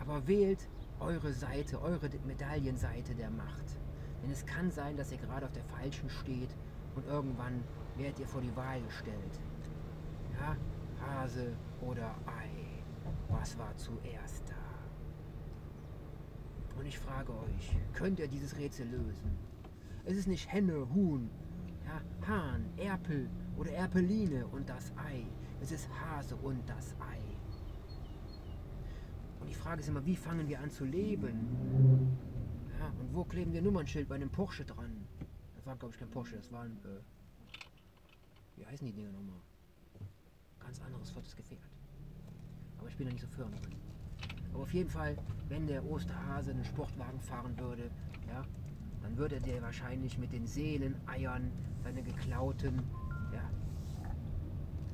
Aber 0.00 0.26
wählt 0.26 0.68
eure 1.00 1.32
Seite, 1.32 1.80
eure 1.80 2.08
Medaillenseite 2.26 3.14
der 3.14 3.30
Macht. 3.30 3.78
Denn 4.22 4.30
es 4.30 4.44
kann 4.46 4.70
sein, 4.70 4.96
dass 4.96 5.12
ihr 5.12 5.18
gerade 5.18 5.46
auf 5.46 5.52
der 5.52 5.64
falschen 5.64 6.10
steht 6.10 6.50
und 6.96 7.06
irgendwann 7.06 7.62
werdet 7.96 8.18
ihr 8.18 8.26
vor 8.26 8.40
die 8.40 8.54
Wahl 8.56 8.80
gestellt. 8.82 9.40
Ja, 10.40 10.56
Hase 11.00 11.52
oder 11.80 12.14
Ei. 12.26 12.50
Was 13.28 13.56
war 13.58 13.76
zuerst? 13.76 14.47
Und 16.78 16.86
ich 16.86 16.98
frage 16.98 17.32
euch, 17.32 17.76
könnt 17.92 18.20
ihr 18.20 18.28
dieses 18.28 18.56
Rätsel 18.56 18.86
lösen? 18.88 19.36
Es 20.04 20.16
ist 20.16 20.28
nicht 20.28 20.50
Henne, 20.50 20.88
Huhn, 20.94 21.28
ja, 21.84 22.00
Hahn, 22.26 22.64
Erpel 22.76 23.28
oder 23.56 23.72
Erpeline 23.72 24.46
und 24.46 24.68
das 24.68 24.92
Ei. 24.96 25.24
Es 25.60 25.72
ist 25.72 25.88
Hase 25.90 26.36
und 26.36 26.66
das 26.68 26.94
Ei. 27.00 27.18
Und 29.40 29.50
die 29.50 29.54
Frage 29.54 29.80
ist 29.80 29.88
immer, 29.88 30.06
wie 30.06 30.14
fangen 30.14 30.48
wir 30.48 30.60
an 30.60 30.70
zu 30.70 30.84
leben? 30.84 32.16
Ja, 32.78 32.86
und 33.00 33.12
wo 33.12 33.24
kleben 33.24 33.52
wir 33.52 33.60
Nummernschild 33.60 34.08
bei 34.08 34.14
einem 34.14 34.30
Porsche 34.30 34.64
dran? 34.64 35.04
Das 35.56 35.66
war, 35.66 35.76
glaube 35.76 35.94
ich, 35.94 35.98
kein 35.98 36.10
Porsche, 36.10 36.36
das 36.36 36.52
war 36.52 36.62
ein, 36.62 36.78
äh, 36.84 37.00
wie 38.56 38.66
heißen 38.66 38.86
die 38.86 38.92
Dinger 38.92 39.10
nochmal? 39.10 39.40
Ganz 40.60 40.80
anderes 40.80 41.10
flottes 41.10 41.34
Gefährt. 41.34 41.60
Aber 42.78 42.88
ich 42.88 42.96
bin 42.96 43.06
da 43.06 43.12
nicht 43.12 43.22
so 43.22 43.28
firm 43.28 43.50
drin. 43.50 43.87
Aber 44.52 44.62
auf 44.62 44.72
jeden 44.72 44.90
Fall, 44.90 45.16
wenn 45.48 45.66
der 45.66 45.84
Osterhase 45.84 46.50
einen 46.50 46.64
Sportwagen 46.64 47.20
fahren 47.20 47.58
würde, 47.58 47.90
ja, 48.28 48.42
dann 49.02 49.16
würde 49.16 49.40
der 49.40 49.62
wahrscheinlich 49.62 50.18
mit 50.18 50.32
den 50.32 50.46
Seeleneiern 50.46 51.50
seine 51.82 52.02
geklauten, 52.02 52.82
ja, 53.32 53.48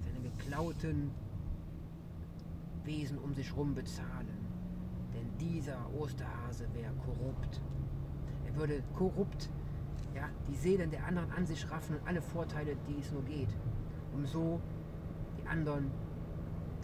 seine 0.05 0.21
geklauten 0.21 1.11
Wesen 2.85 3.19
um 3.19 3.35
sich 3.35 3.51
herum 3.51 3.75
bezahlen. 3.75 4.29
Denn 5.15 5.31
dieser 5.39 5.79
Osterhase 5.95 6.67
wäre 6.75 6.93
korrupt. 7.05 7.61
Er 8.47 8.57
würde 8.57 8.83
korrupt 8.95 9.49
ja, 10.15 10.29
die 10.49 10.55
Seelen 10.55 10.91
der 10.91 11.05
anderen 11.07 11.31
an 11.33 11.47
sich 11.47 11.69
raffen 11.71 11.97
und 11.97 12.07
alle 12.07 12.23
Vorteile, 12.23 12.77
die 12.89 13.01
es 13.01 13.11
nur 13.11 13.23
geht, 13.25 13.49
um 14.13 14.25
so 14.27 14.61
die 15.39 15.47
anderen 15.47 15.91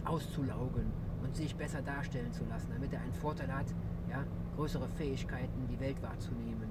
auszulaugen 0.05 0.91
und 1.23 1.35
sich 1.35 1.55
besser 1.55 1.83
darstellen 1.83 2.33
zu 2.33 2.45
lassen, 2.45 2.71
damit 2.73 2.93
er 2.93 3.00
einen 3.00 3.15
Vorteil 3.15 3.53
hat, 3.55 3.67
ja, 4.09 4.25
größere 4.57 4.89
Fähigkeiten, 4.89 5.67
die 5.69 5.79
Welt 5.81 6.03
wahrzunehmen. 6.03 6.69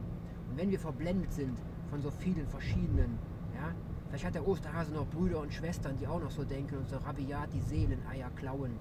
Und 0.50 0.58
wenn 0.58 0.70
wir 0.70 0.80
verblendet 0.80 1.32
sind 1.34 1.58
von 1.90 2.02
so 2.02 2.12
vielen 2.12 2.48
verschiedenen, 2.48 3.18
ja, 3.56 3.74
vielleicht 4.08 4.26
hat 4.26 4.36
der 4.36 4.48
Osterhase 4.48 4.94
noch 4.94 5.08
Brüder 5.08 5.40
und 5.40 5.54
Schwestern, 5.54 5.98
die 5.98 6.08
auch 6.08 6.22
noch 6.22 6.32
so 6.32 6.44
denken 6.44 6.78
und 6.78 6.90
so 6.90 6.98
rabiat 6.98 7.54
die 7.54 7.62
Seeleneier 7.62 8.30
klauen 8.36 8.72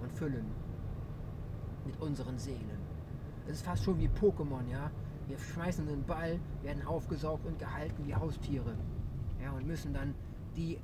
und 0.00 0.12
füllen 0.12 0.46
mit 1.84 2.00
unseren 2.00 2.38
Seelen. 2.38 2.78
Es 3.46 3.56
ist 3.56 3.62
fast 3.62 3.84
schon 3.84 3.98
wie 3.98 4.08
Pokémon, 4.08 4.66
ja. 4.70 4.90
Wir 5.26 5.38
schmeißen 5.38 5.86
einen 5.88 6.04
Ball, 6.04 6.38
werden 6.62 6.86
aufgesaugt 6.86 7.44
und 7.46 7.58
gehalten 7.58 8.06
wie 8.06 8.14
Haustiere. 8.14 8.74
Ja, 9.42 9.52
und 9.52 9.66
müssen 9.66 9.92
dann 9.92 10.14
die 10.56 10.78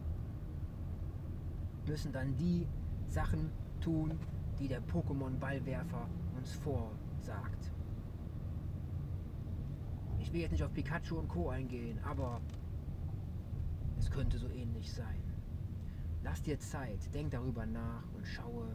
müssen 1.86 2.12
dann 2.12 2.36
die 2.36 2.66
Sachen 3.08 3.50
tun, 3.84 4.18
die 4.58 4.68
der 4.68 4.82
Pokémon-Ballwerfer 4.82 6.08
uns 6.36 6.54
vorsagt. 6.54 7.72
Ich 10.18 10.32
will 10.32 10.40
jetzt 10.40 10.52
nicht 10.52 10.64
auf 10.64 10.72
Pikachu 10.72 11.18
und 11.18 11.28
Co. 11.28 11.50
eingehen, 11.50 11.98
aber 12.02 12.40
es 13.98 14.10
könnte 14.10 14.38
so 14.38 14.48
ähnlich 14.48 14.92
sein. 14.92 15.22
Lass 16.22 16.42
dir 16.42 16.58
Zeit, 16.58 17.14
denk 17.14 17.32
darüber 17.32 17.66
nach 17.66 18.04
und 18.16 18.26
schaue, 18.26 18.74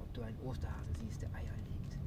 ob 0.00 0.12
du 0.14 0.22
einen 0.22 0.38
Osterhasen 0.40 0.94
siehst, 1.02 1.20
der 1.20 1.34
Eier 1.34 1.54
legt. 1.70 1.98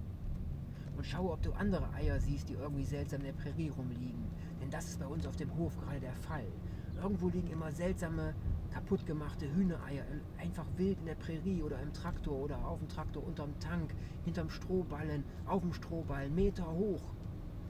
Und 0.98 1.06
schaue, 1.06 1.32
ob 1.34 1.42
du 1.44 1.54
andere 1.54 1.94
Eier 1.94 2.20
siehst, 2.20 2.50
die 2.50 2.54
irgendwie 2.54 2.84
seltsam 2.84 3.20
in 3.20 3.28
der 3.28 3.34
Prärie 3.34 3.70
rumliegen. 3.70 4.26
Denn 4.60 4.72
das 4.72 4.90
ist 4.90 5.00
bei 5.00 5.06
uns 5.06 5.28
auf 5.28 5.36
dem 5.36 5.56
Hof 5.56 5.78
gerade 5.78 6.00
der 6.00 6.16
Fall. 6.16 6.48
Irgendwo 6.96 7.30
liegen 7.30 7.50
immer 7.50 7.72
seltsame 7.72 8.34
kaputt 8.72 9.06
gemachte 9.06 9.52
Hühnereier 9.54 10.04
einfach 10.38 10.66
wild 10.78 11.00
in 11.00 11.06
der 11.06 11.16
Prärie 11.16 11.62
oder 11.64 11.82
im 11.82 11.94
Traktor 11.94 12.38
oder 12.38 12.66
auf 12.66 12.80
dem 12.80 12.88
Traktor 12.88 13.26
unterm 13.26 13.58
Tank, 13.60 13.94
hinterm 14.26 14.50
Strohballen, 14.50 15.24
auf 15.46 15.62
dem 15.62 15.74
Strohballen, 15.74 16.34
Meter 16.34 16.70
hoch. 16.72 17.14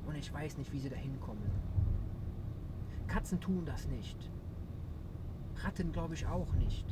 Und 0.06 0.16
ich 0.16 0.34
weiß 0.34 0.58
nicht, 0.58 0.72
wie 0.74 0.80
sie 0.80 0.90
da 0.90 0.96
hinkommen. 0.96 1.44
Katzen 3.08 3.40
tun 3.40 3.66
das 3.66 3.88
nicht. 3.88 4.30
Ratten 5.58 5.92
glaube 5.92 6.14
ich 6.14 6.26
auch 6.26 6.54
nicht. 6.54 6.86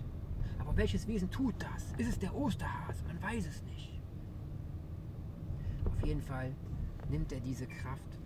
Aber 0.59 0.75
welches 0.75 1.07
Wesen 1.07 1.29
tut 1.29 1.55
das? 1.59 1.93
Ist 1.97 2.09
es 2.09 2.19
der 2.19 2.35
Osterhase? 2.35 3.03
Man 3.05 3.21
weiß 3.21 3.45
es 3.47 3.63
nicht. 3.63 4.01
Auf 5.85 6.05
jeden 6.05 6.21
Fall 6.21 6.53
nimmt 7.09 7.31
er 7.31 7.39
diese 7.39 7.67
Kraft. 7.67 8.19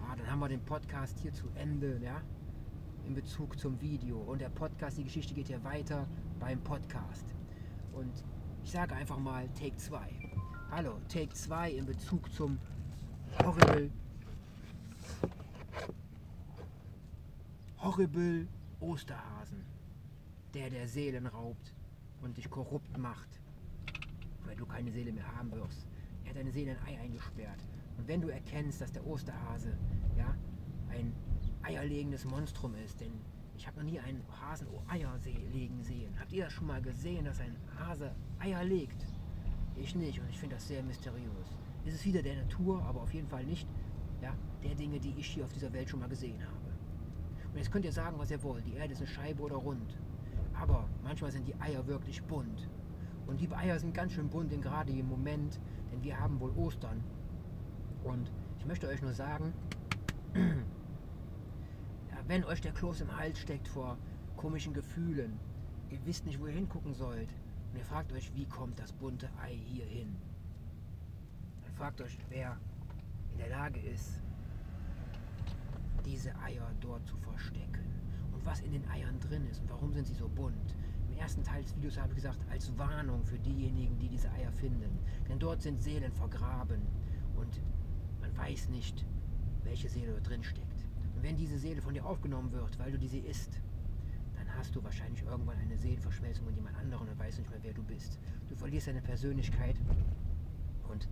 Ah, 0.00 0.16
dann 0.16 0.30
haben 0.30 0.38
wir 0.38 0.48
den 0.48 0.64
Podcast 0.64 1.18
hier 1.18 1.32
zu 1.32 1.48
Ende, 1.54 1.98
ja 2.02 2.22
in 3.06 3.14
Bezug 3.14 3.58
zum 3.58 3.80
Video. 3.80 4.18
Und 4.18 4.40
der 4.40 4.48
Podcast, 4.48 4.98
die 4.98 5.04
Geschichte 5.04 5.34
geht 5.34 5.48
ja 5.48 5.62
weiter 5.62 6.06
beim 6.40 6.60
Podcast. 6.60 7.34
Und 7.92 8.24
ich 8.64 8.70
sage 8.70 8.94
einfach 8.94 9.18
mal 9.18 9.48
Take 9.50 9.76
2. 9.76 9.98
Hallo, 10.70 10.98
Take 11.08 11.32
2 11.32 11.70
in 11.70 11.86
Bezug 11.86 12.32
zum 12.32 12.58
Horrible, 13.42 13.90
Horrible 17.78 18.48
Osterhasen, 18.80 19.64
der 20.54 20.70
der 20.70 20.88
Seelen 20.88 21.26
raubt 21.26 21.74
und 22.22 22.36
dich 22.36 22.50
korrupt 22.50 22.98
macht, 22.98 23.40
weil 24.44 24.56
du 24.56 24.66
keine 24.66 24.90
Seele 24.90 25.12
mehr 25.12 25.36
haben 25.36 25.52
wirst. 25.52 25.86
Er 26.24 26.30
hat 26.30 26.38
deine 26.38 26.50
Seele 26.50 26.72
in 26.72 26.78
ein 26.78 26.86
Ei 26.86 27.00
eingesperrt. 27.00 27.64
Und 27.98 28.08
wenn 28.08 28.20
du 28.20 28.28
erkennst, 28.28 28.80
dass 28.80 28.92
der 28.92 29.06
Osterhase 29.06 29.78
ja, 30.18 30.34
ein 30.90 31.14
eierlegendes 31.66 32.24
Monstrum 32.24 32.74
ist. 32.84 33.00
Denn 33.00 33.12
ich 33.56 33.66
habe 33.66 33.78
noch 33.78 33.90
nie 33.90 33.98
einen 33.98 34.22
Hasen 34.40 34.68
Eier 34.88 35.18
legen 35.52 35.82
sehen. 35.82 36.14
Habt 36.18 36.32
ihr 36.32 36.44
das 36.44 36.52
schon 36.52 36.66
mal 36.66 36.80
gesehen, 36.80 37.24
dass 37.24 37.40
ein 37.40 37.56
Hase 37.78 38.14
Eier 38.38 38.64
legt? 38.64 39.06
Ich 39.76 39.94
nicht 39.94 40.20
und 40.20 40.28
ich 40.30 40.38
finde 40.38 40.54
das 40.56 40.68
sehr 40.68 40.82
mysteriös. 40.82 41.56
Es 41.84 41.94
ist 41.94 42.04
wieder 42.04 42.22
der 42.22 42.36
Natur, 42.36 42.82
aber 42.82 43.02
auf 43.02 43.12
jeden 43.12 43.28
Fall 43.28 43.44
nicht 43.44 43.68
ja, 44.22 44.34
der 44.62 44.74
Dinge, 44.74 44.98
die 44.98 45.14
ich 45.18 45.26
hier 45.26 45.44
auf 45.44 45.52
dieser 45.52 45.72
Welt 45.72 45.88
schon 45.88 46.00
mal 46.00 46.08
gesehen 46.08 46.40
habe. 46.42 46.66
Und 47.50 47.58
jetzt 47.58 47.70
könnt 47.70 47.84
ihr 47.84 47.92
sagen, 47.92 48.18
was 48.18 48.30
ihr 48.30 48.42
wollt. 48.42 48.66
Die 48.66 48.74
Erde 48.74 48.92
ist 48.92 48.98
eine 48.98 49.06
Scheibe 49.06 49.42
oder 49.42 49.56
rund. 49.56 49.98
Aber 50.54 50.88
manchmal 51.02 51.30
sind 51.30 51.46
die 51.46 51.54
Eier 51.60 51.86
wirklich 51.86 52.22
bunt. 52.22 52.68
Und 53.26 53.40
die 53.40 53.50
Eier 53.52 53.78
sind 53.78 53.94
ganz 53.94 54.12
schön 54.12 54.28
bunt, 54.28 54.52
denn 54.52 54.62
gerade 54.62 54.92
im 54.92 55.08
Moment, 55.08 55.60
denn 55.90 56.02
wir 56.02 56.18
haben 56.18 56.38
wohl 56.40 56.50
Ostern. 56.56 57.02
Und 58.04 58.30
ich 58.58 58.66
möchte 58.66 58.88
euch 58.88 59.02
nur 59.02 59.12
sagen, 59.12 59.52
wenn 62.26 62.44
euch 62.44 62.60
der 62.60 62.72
Kloß 62.72 63.02
im 63.02 63.16
Hals 63.16 63.38
steckt 63.38 63.68
vor 63.68 63.96
komischen 64.36 64.74
Gefühlen, 64.74 65.38
ihr 65.90 66.04
wisst 66.04 66.26
nicht, 66.26 66.40
wo 66.40 66.46
ihr 66.46 66.52
hingucken 66.52 66.94
sollt, 66.94 67.28
und 67.70 67.78
ihr 67.78 67.84
fragt 67.84 68.12
euch, 68.12 68.34
wie 68.34 68.46
kommt 68.46 68.78
das 68.78 68.92
bunte 68.92 69.28
Ei 69.42 69.54
hier 69.54 69.86
hin? 69.86 70.16
Dann 71.62 71.72
fragt 71.74 72.00
euch, 72.00 72.18
wer 72.28 72.56
in 73.32 73.38
der 73.38 73.50
Lage 73.50 73.80
ist, 73.80 74.22
diese 76.04 76.36
Eier 76.38 76.70
dort 76.80 77.06
zu 77.06 77.16
verstecken 77.16 77.84
und 78.32 78.44
was 78.44 78.60
in 78.60 78.72
den 78.72 78.88
Eiern 78.88 79.18
drin 79.20 79.46
ist 79.50 79.60
und 79.60 79.70
warum 79.70 79.92
sind 79.92 80.06
sie 80.06 80.14
so 80.14 80.28
bunt. 80.28 80.74
Im 81.10 81.18
ersten 81.18 81.42
Teil 81.42 81.62
des 81.62 81.74
Videos 81.76 81.98
habe 81.98 82.10
ich 82.10 82.16
gesagt, 82.16 82.38
als 82.50 82.76
Warnung 82.78 83.24
für 83.24 83.38
diejenigen, 83.38 83.98
die 83.98 84.08
diese 84.08 84.30
Eier 84.32 84.52
finden. 84.52 84.98
Denn 85.28 85.38
dort 85.38 85.62
sind 85.62 85.80
Seelen 85.80 86.12
vergraben 86.12 86.82
und 87.36 87.60
man 88.20 88.36
weiß 88.36 88.68
nicht, 88.68 89.04
welche 89.64 89.88
Seele 89.88 90.12
dort 90.12 90.28
drin 90.28 90.44
steckt. 90.44 90.65
Und 91.16 91.22
wenn 91.22 91.36
diese 91.36 91.58
Seele 91.58 91.80
von 91.80 91.94
dir 91.94 92.04
aufgenommen 92.04 92.52
wird, 92.52 92.78
weil 92.78 92.92
du 92.92 92.98
diese 92.98 93.18
isst, 93.18 93.60
dann 94.36 94.54
hast 94.56 94.76
du 94.76 94.84
wahrscheinlich 94.84 95.22
irgendwann 95.24 95.58
eine 95.58 95.76
Seelenverschmelzung 95.76 96.46
mit 96.46 96.56
jemand 96.56 96.76
anderem 96.76 97.08
und 97.08 97.18
weißt 97.18 97.38
nicht 97.38 97.50
mehr, 97.50 97.60
wer 97.62 97.72
du 97.72 97.82
bist. 97.82 98.18
Du 98.48 98.54
verlierst 98.54 98.88
deine 98.88 99.00
Persönlichkeit 99.00 99.76
und 100.88 101.08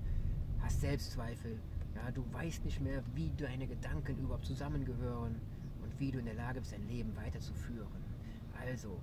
hast 0.60 0.80
Selbstzweifel. 0.80 1.58
Ja, 1.94 2.10
du 2.10 2.24
weißt 2.32 2.64
nicht 2.64 2.80
mehr, 2.80 3.02
wie 3.14 3.30
deine 3.36 3.66
Gedanken 3.66 4.18
überhaupt 4.18 4.46
zusammengehören 4.46 5.36
und 5.82 6.00
wie 6.00 6.10
du 6.10 6.18
in 6.18 6.26
der 6.26 6.34
Lage 6.34 6.60
bist, 6.60 6.72
dein 6.72 6.86
Leben 6.88 7.16
weiterzuführen. 7.16 8.04
Also, 8.60 9.00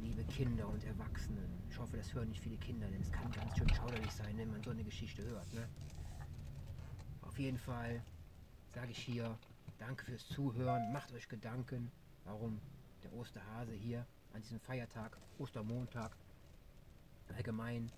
liebe 0.00 0.24
Kinder 0.24 0.68
und 0.68 0.84
Erwachsenen. 0.84 1.60
Ich 1.68 1.78
hoffe, 1.78 1.96
das 1.96 2.12
hören 2.14 2.28
nicht 2.28 2.40
viele 2.40 2.56
Kinder, 2.56 2.86
denn 2.88 3.00
es 3.00 3.12
kann 3.12 3.30
ganz 3.32 3.56
schön 3.56 3.68
schauderlich 3.70 4.10
sein, 4.12 4.36
wenn 4.36 4.50
man 4.50 4.62
so 4.62 4.70
eine 4.70 4.84
Geschichte 4.84 5.22
hört. 5.24 5.52
Ne? 5.52 5.66
Auf 7.22 7.38
jeden 7.38 7.58
Fall 7.58 8.02
sage 8.68 8.90
ich 8.90 8.98
hier, 8.98 9.36
danke 9.78 10.04
fürs 10.04 10.26
Zuhören, 10.28 10.92
macht 10.92 11.12
euch 11.12 11.28
Gedanken, 11.28 11.90
warum 12.24 12.60
der 13.02 13.12
Osterhase 13.14 13.72
hier 13.72 14.06
an 14.32 14.42
diesem 14.42 14.60
Feiertag, 14.60 15.16
Ostermontag, 15.38 16.16
allgemein, 17.36 17.90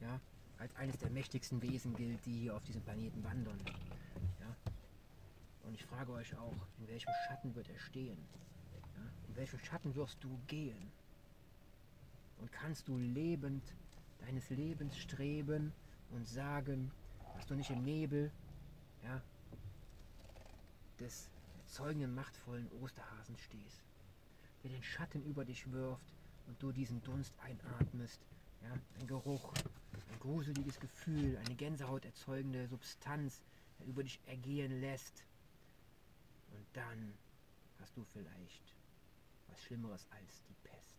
ja, 0.00 0.20
als 0.58 0.74
eines 0.76 0.96
der 0.98 1.10
mächtigsten 1.10 1.60
Wesen 1.62 1.94
gilt, 1.94 2.24
die 2.24 2.40
hier 2.40 2.56
auf 2.56 2.64
diesem 2.64 2.82
Planeten 2.82 3.22
wandern. 3.24 3.58
Ja? 4.40 4.56
Und 5.64 5.74
ich 5.74 5.84
frage 5.84 6.12
euch 6.12 6.36
auch, 6.36 6.54
in 6.78 6.88
welchem 6.88 7.12
Schatten 7.26 7.54
wird 7.54 7.68
er 7.68 7.78
stehen? 7.78 8.18
Ja? 8.96 9.28
In 9.28 9.36
welchem 9.36 9.58
Schatten 9.58 9.94
wirst 9.94 10.22
du 10.22 10.38
gehen? 10.46 10.92
Und 12.38 12.52
kannst 12.52 12.88
du 12.88 12.96
lebend 12.96 13.62
deines 14.20 14.50
Lebens 14.50 14.96
streben 14.96 15.72
und 16.10 16.26
sagen, 16.26 16.90
dass 17.34 17.46
du 17.46 17.54
nicht 17.54 17.70
im 17.70 17.82
Nebel 17.82 18.30
ja, 19.02 19.20
des 21.02 21.28
erzeugenden, 21.58 22.14
machtvollen 22.14 22.70
Osterhasen 22.80 23.36
stehst, 23.36 23.82
der 24.62 24.70
den 24.70 24.82
Schatten 24.82 25.22
über 25.24 25.44
dich 25.44 25.70
wirft 25.72 26.14
und 26.46 26.62
du 26.62 26.72
diesen 26.72 27.02
Dunst 27.02 27.34
einatmest, 27.40 28.20
ja, 28.62 28.72
ein 29.00 29.06
Geruch, 29.06 29.52
ein 30.10 30.20
gruseliges 30.20 30.78
Gefühl, 30.78 31.36
eine 31.38 31.54
Gänsehaut 31.56 32.04
erzeugende 32.04 32.68
Substanz 32.68 33.42
über 33.86 34.02
dich 34.02 34.20
ergehen 34.26 34.80
lässt. 34.80 35.24
Und 36.52 36.66
dann 36.74 37.14
hast 37.80 37.96
du 37.96 38.04
vielleicht 38.04 38.74
was 39.48 39.60
Schlimmeres 39.62 40.06
als 40.10 40.42
die 40.44 40.54
Pest. 40.62 40.96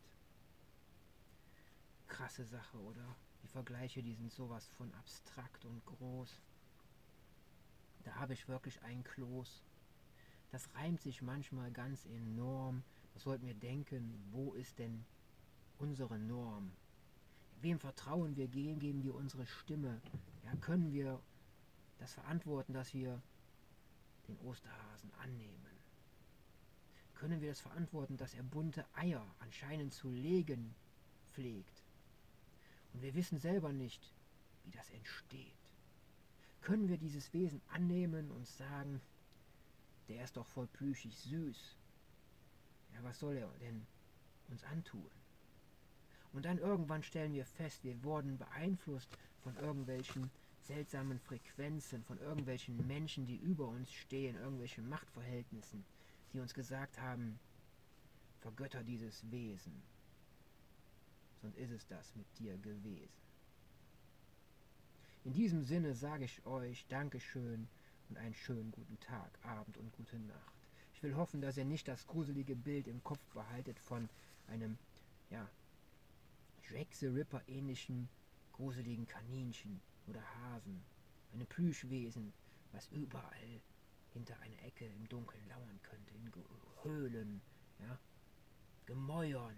Krasse 2.08 2.46
Sache, 2.46 2.78
oder? 2.78 3.16
Die 3.44 3.48
Vergleiche, 3.48 4.04
die 4.04 4.14
sind 4.14 4.32
sowas 4.32 4.68
von 4.78 4.94
abstrakt 4.96 5.66
und 5.66 5.86
groß. 5.86 6.42
Da 8.04 8.16
habe 8.16 8.34
ich 8.34 8.48
wirklich 8.48 8.82
ein 8.84 9.04
Kloß. 9.04 9.64
Das 10.54 10.70
reimt 10.76 11.02
sich 11.02 11.24
manchmal 11.24 11.72
ganz 11.72 12.06
enorm. 12.06 12.84
Das 13.16 13.24
sollten 13.24 13.48
wir 13.48 13.56
denken, 13.56 14.24
wo 14.30 14.54
ist 14.54 14.78
denn 14.78 15.04
unsere 15.80 16.20
Norm? 16.20 16.72
Wem 17.62 17.80
vertrauen 17.80 18.36
wir, 18.36 18.48
geben, 18.48 18.78
geben 18.78 19.02
wir 19.02 19.16
unsere 19.16 19.48
Stimme? 19.48 20.00
Ja, 20.44 20.56
können 20.58 20.94
wir 20.94 21.20
das 21.98 22.14
verantworten, 22.14 22.72
dass 22.72 22.94
wir 22.94 23.20
den 24.28 24.38
Osterhasen 24.42 25.12
annehmen? 25.24 25.72
Können 27.16 27.42
wir 27.42 27.50
das 27.50 27.62
verantworten, 27.62 28.18
dass 28.18 28.36
er 28.36 28.44
bunte 28.44 28.86
Eier 28.94 29.26
anscheinend 29.40 29.92
zu 29.92 30.12
legen 30.12 30.76
pflegt? 31.32 31.82
Und 32.94 33.02
wir 33.02 33.16
wissen 33.16 33.40
selber 33.40 33.74
nicht, 33.74 34.14
wie 34.66 34.72
das 34.72 34.88
entsteht. 34.92 35.58
Können 36.62 36.90
wir 36.90 37.00
dieses 37.00 37.34
Wesen 37.34 37.60
annehmen 37.70 38.30
und 38.30 38.46
sagen, 38.46 39.02
der 40.08 40.24
ist 40.24 40.38
doch 40.38 40.46
voll 40.46 40.68
plüschig 40.68 41.18
süß. 41.18 41.76
Ja, 42.94 43.04
was 43.04 43.20
soll 43.20 43.38
er 43.38 43.50
denn 43.62 43.86
uns 44.50 44.64
antun? 44.66 45.10
Und 46.34 46.46
dann 46.46 46.58
irgendwann 46.58 47.04
stellen 47.04 47.34
wir 47.34 47.46
fest, 47.46 47.84
wir 47.84 48.04
wurden 48.04 48.38
beeinflusst 48.38 49.10
von 49.42 49.56
irgendwelchen 49.58 50.32
seltsamen 50.62 51.20
Frequenzen, 51.20 52.04
von 52.04 52.20
irgendwelchen 52.20 52.88
Menschen, 52.88 53.26
die 53.26 53.38
über 53.38 53.68
uns 53.68 53.92
stehen, 53.92 54.36
irgendwelchen 54.36 54.88
Machtverhältnissen, 54.90 55.86
die 56.34 56.40
uns 56.40 56.54
gesagt 56.54 57.00
haben, 57.00 57.40
vergötter 58.40 58.84
dieses 58.84 59.30
Wesen. 59.30 59.84
Sonst 61.42 61.58
ist 61.58 61.72
es 61.72 61.88
das 61.88 62.16
mit 62.16 62.26
dir 62.40 62.58
gewesen. 62.58 63.24
In 65.26 65.34
diesem 65.34 65.64
Sinne 65.64 65.94
sage 65.94 66.26
ich 66.26 66.46
euch 66.46 66.86
Dankeschön 66.88 67.68
und 68.10 68.18
einen 68.18 68.36
schönen 68.36 68.72
guten 68.72 69.00
Tag, 69.00 69.40
Abend 69.44 69.78
und 69.78 69.92
gute 69.94 70.20
Nacht. 70.20 70.54
Ich 70.94 71.04
will 71.04 71.16
hoffen, 71.16 71.42
dass 71.42 71.58
ihr 71.58 71.66
nicht 71.66 71.88
das 71.88 72.08
gruselige 72.08 72.56
Bild 72.56 72.88
im 72.88 73.04
Kopf 73.04 73.26
behaltet 73.34 73.80
von 73.80 74.10
einem, 74.48 74.78
ja, 75.30 75.50
Jack 76.70 76.94
the 76.94 77.08
Ripper 77.08 77.42
ähnlichen 77.48 78.08
gruseligen 78.54 79.06
Kaninchen 79.08 79.82
oder 80.08 80.22
Hasen, 80.36 80.84
einem 81.34 81.48
Plüschwesen, 81.48 82.32
was 82.72 82.88
überall 82.90 83.62
hinter 84.14 84.40
einer 84.40 84.62
Ecke 84.64 84.86
im 84.86 85.10
Dunkeln 85.10 85.48
lauern 85.50 85.80
könnte, 85.82 86.14
in 86.14 86.32
Höhlen, 86.84 87.42
ja, 87.80 88.00
Gemäuern 88.86 89.56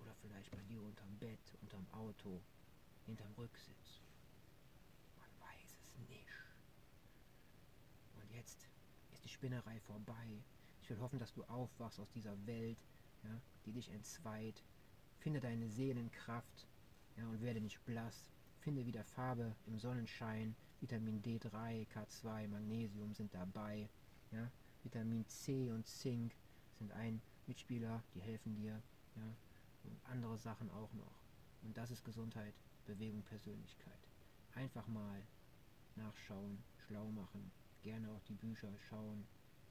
oder 0.00 0.14
vielleicht 0.20 0.50
bei 0.50 0.62
dir 0.62 0.80
unterm 0.82 1.18
Bett, 1.18 1.40
unterm 1.60 1.86
Auto, 1.92 2.40
hinterm 3.06 3.32
Rücksitz. 3.36 4.00
Man 5.18 5.48
weiß 5.48 5.78
es 5.84 6.08
nicht. 6.08 6.28
Und 8.14 8.30
jetzt 8.30 8.68
ist 9.12 9.24
die 9.24 9.28
Spinnerei 9.42 9.80
vorbei. 9.80 10.44
Ich 10.82 10.88
will 10.88 11.00
hoffen, 11.00 11.18
dass 11.18 11.32
du 11.32 11.42
aufwachst 11.42 11.98
aus 11.98 12.08
dieser 12.12 12.46
Welt, 12.46 12.78
ja, 13.24 13.40
die 13.66 13.72
dich 13.72 13.88
entzweit, 13.88 14.62
Finde 15.18 15.40
deine 15.40 15.68
Seelenkraft 15.68 16.68
ja, 17.16 17.26
und 17.26 17.42
werde 17.42 17.60
nicht 17.60 17.84
blass. 17.84 18.30
Finde 18.60 18.86
wieder 18.86 19.02
Farbe 19.02 19.56
im 19.66 19.80
Sonnenschein. 19.80 20.54
Vitamin 20.80 21.20
D3, 21.22 21.88
K2, 21.88 22.46
Magnesium 22.46 23.14
sind 23.14 23.34
dabei. 23.34 23.88
Ja. 24.30 24.48
Vitamin 24.84 25.26
C 25.26 25.72
und 25.72 25.88
Zink 25.88 26.36
sind 26.78 26.92
ein 26.92 27.20
Mitspieler, 27.48 28.00
die 28.14 28.20
helfen 28.20 28.54
dir. 28.54 28.80
Ja. 29.16 29.34
Und 29.82 30.00
andere 30.04 30.38
Sachen 30.38 30.70
auch 30.70 30.92
noch. 30.92 31.20
Und 31.62 31.76
das 31.76 31.90
ist 31.90 32.04
Gesundheit, 32.04 32.54
Bewegung, 32.86 33.24
Persönlichkeit. 33.24 34.08
Einfach 34.54 34.86
mal 34.86 35.20
nachschauen, 35.96 36.62
schlau 36.86 37.10
machen. 37.10 37.50
Gerne 37.82 38.10
auch 38.10 38.22
die 38.22 38.34
Bücher 38.34 38.68
schauen, 38.88 39.26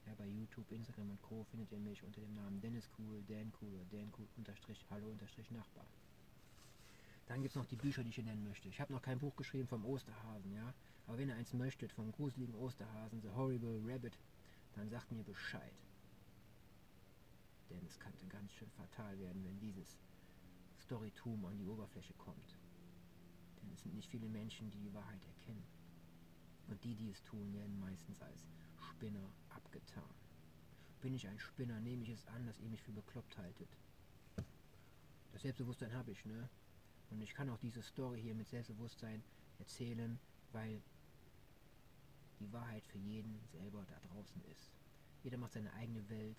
ja, 0.06 0.13
bei 0.15 0.28
YouTube, 0.28 0.69
Instagram 0.71 1.12
und 1.12 1.21
Co. 1.21 1.43
findet 1.45 1.71
ihr 1.71 1.80
mich 1.80 2.04
unter 2.04 2.19
dem 2.19 2.34
Namen 2.34 2.60
Dennis 2.60 2.89
Cool, 2.97 3.24
Dan 3.28 3.54
Cool 3.62 3.74
oder 3.74 3.86
Dan 3.86 4.12
Cool 4.17 4.28
unterstrich 4.36 4.86
Hallo 4.89 5.10
unterstrich 5.10 5.50
Nachbar. 5.52 5.86
Dann 7.28 7.41
gibt 7.41 7.52
es 7.52 7.56
noch 7.56 7.67
die 7.67 7.78
Bücher, 7.78 8.04
die 8.04 8.10
ich 8.10 8.15
hier 8.15 8.26
nennen 8.26 8.43
möchte. 8.43 8.67
Ich 8.67 8.82
habe 8.82 8.91
noch 8.91 9.02
kein 9.02 9.19
Buch 9.19 9.36
geschrieben 9.38 9.67
vom 9.67 9.86
Osterhasen, 9.86 10.52
ja. 10.54 10.74
Aber 11.08 11.17
wenn 11.17 11.30
ihr 11.30 11.36
eins 11.36 11.54
möchtet 11.54 11.93
vom 11.93 12.12
gruseligen 12.12 12.56
Osterhasen, 12.56 13.21
The 13.21 13.30
Horrible 13.30 13.80
Rabbit, 13.86 14.17
dann 14.74 14.89
sagt 14.89 15.12
mir 15.12 15.24
Bescheid. 15.24 15.74
Denn 17.69 17.86
es 17.86 17.97
könnte 18.00 18.26
ganz 18.26 18.52
schön 18.52 18.69
fatal 18.71 19.17
werden, 19.19 19.45
wenn 19.45 19.58
dieses 19.60 19.97
Storytum 20.82 21.45
an 21.45 21.58
die 21.58 21.67
Oberfläche 21.67 22.13
kommt. 22.15 22.58
Denn 23.62 23.71
es 23.71 23.84
sind 23.84 23.95
nicht 23.95 24.10
viele 24.10 24.28
Menschen, 24.28 24.69
die 24.69 24.80
die 24.80 24.93
Wahrheit 24.93 25.24
erkennen. 25.24 25.63
Und 26.72 26.82
die, 26.86 26.96
die 26.96 27.10
es 27.10 27.22
tun, 27.24 27.54
werden 27.54 27.78
meistens 27.82 28.22
als 28.22 28.48
Spinner 28.90 29.30
abgetan. 29.50 30.16
Bin 31.02 31.14
ich 31.14 31.28
ein 31.28 31.38
Spinner, 31.38 31.80
nehme 31.82 32.04
ich 32.04 32.10
es 32.10 32.26
an, 32.28 32.46
dass 32.46 32.60
ihr 32.60 32.70
mich 32.70 32.82
für 32.82 32.94
bekloppt 32.94 33.38
haltet. 33.38 33.68
Das 35.34 35.42
Selbstbewusstsein 35.42 35.94
habe 35.94 36.12
ich, 36.12 36.26
ne? 36.26 36.50
Und 37.10 37.22
ich 37.22 37.34
kann 37.34 37.50
auch 37.50 37.58
diese 37.58 37.82
Story 37.82 38.22
hier 38.22 38.34
mit 38.36 38.48
Selbstbewusstsein 38.48 39.22
erzählen, 39.60 40.18
weil 40.54 40.82
die 42.40 42.52
Wahrheit 42.54 42.86
für 42.88 43.00
jeden 43.00 43.38
selber 43.52 43.86
da 43.90 44.00
draußen 44.08 44.42
ist. 44.46 44.72
Jeder 45.24 45.38
macht 45.38 45.52
seine 45.52 45.74
eigene 45.74 46.08
Welt 46.10 46.38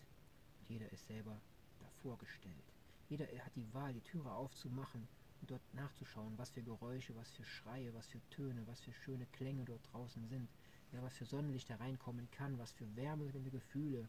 und 0.60 0.70
jeder 0.70 0.90
ist 0.92 1.06
selber 1.06 1.38
davor 1.78 2.16
gestellt. 2.16 2.72
Jeder 3.10 3.26
hat 3.44 3.54
die 3.54 3.74
Wahl, 3.74 3.92
die 3.92 4.00
Türe 4.00 4.32
aufzumachen 4.32 5.06
dort 5.46 5.62
nachzuschauen, 5.74 6.38
was 6.38 6.50
für 6.50 6.62
Geräusche, 6.62 7.14
was 7.16 7.30
für 7.30 7.44
Schreie, 7.44 7.92
was 7.94 8.06
für 8.06 8.20
Töne, 8.30 8.66
was 8.66 8.80
für 8.80 8.92
schöne 8.92 9.26
Klänge 9.26 9.64
dort 9.64 9.92
draußen 9.92 10.26
sind 10.28 10.48
ja, 10.92 11.02
was 11.02 11.16
für 11.16 11.24
Sonnenlicht 11.24 11.70
da 11.70 11.76
reinkommen 11.76 12.30
kann, 12.30 12.58
was 12.58 12.72
für 12.72 12.96
wärmende 12.96 13.50
Gefühle 13.50 14.08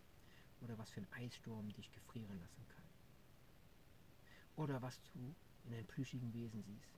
oder 0.61 0.77
was 0.77 0.91
für 0.91 1.01
ein 1.01 1.11
Eissturm 1.13 1.71
dich 1.73 1.91
gefrieren 1.91 2.39
lassen 2.39 2.65
kann. 2.67 2.83
Oder 4.55 4.81
was 4.81 5.01
du 5.13 5.33
in 5.65 5.73
einem 5.73 5.87
plüschigen 5.87 6.33
Wesen 6.33 6.61
siehst. 6.61 6.91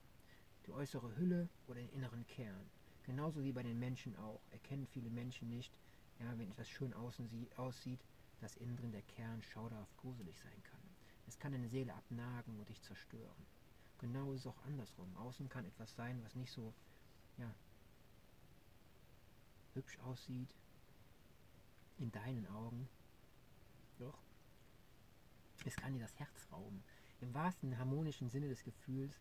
Die 0.66 0.72
äußere 0.72 1.16
Hülle 1.16 1.48
oder 1.68 1.76
den 1.76 1.88
inneren 1.90 2.26
Kern. 2.26 2.68
Genauso 3.04 3.44
wie 3.44 3.52
bei 3.52 3.62
den 3.62 3.78
Menschen 3.78 4.16
auch. 4.16 4.40
Erkennen 4.50 4.86
viele 4.88 5.10
Menschen 5.10 5.48
nicht, 5.48 5.72
ja, 6.18 6.36
wenn 6.36 6.50
etwas 6.50 6.68
schön 6.68 6.92
außen 6.92 7.30
aussieht, 7.56 8.00
dass 8.40 8.56
innen 8.56 8.76
drin 8.76 8.92
der 8.92 9.02
Kern 9.02 9.40
schauderhaft 9.42 9.96
gruselig 9.98 10.38
sein 10.40 10.62
kann. 10.64 10.80
Es 11.28 11.38
kann 11.38 11.52
deine 11.52 11.68
Seele 11.68 11.94
abnagen 11.94 12.58
und 12.58 12.68
dich 12.68 12.82
zerstören. 12.82 13.46
Genau 13.98 14.32
ist 14.32 14.40
es 14.40 14.46
auch 14.46 14.62
andersrum. 14.66 15.14
Außen 15.16 15.48
kann 15.48 15.64
etwas 15.64 15.94
sein, 15.94 16.22
was 16.22 16.34
nicht 16.34 16.52
so 16.52 16.72
ja, 17.38 17.54
hübsch 19.74 19.98
aussieht, 20.00 20.54
in 21.98 22.10
deinen 22.12 22.46
Augen, 22.48 22.88
doch, 23.98 24.18
es 25.64 25.76
kann 25.76 25.94
dir 25.94 26.00
das 26.00 26.18
Herz 26.18 26.46
rauben. 26.52 26.82
Im 27.20 27.32
wahrsten 27.32 27.78
harmonischen 27.78 28.28
Sinne 28.28 28.48
des 28.48 28.62
Gefühls 28.62 29.18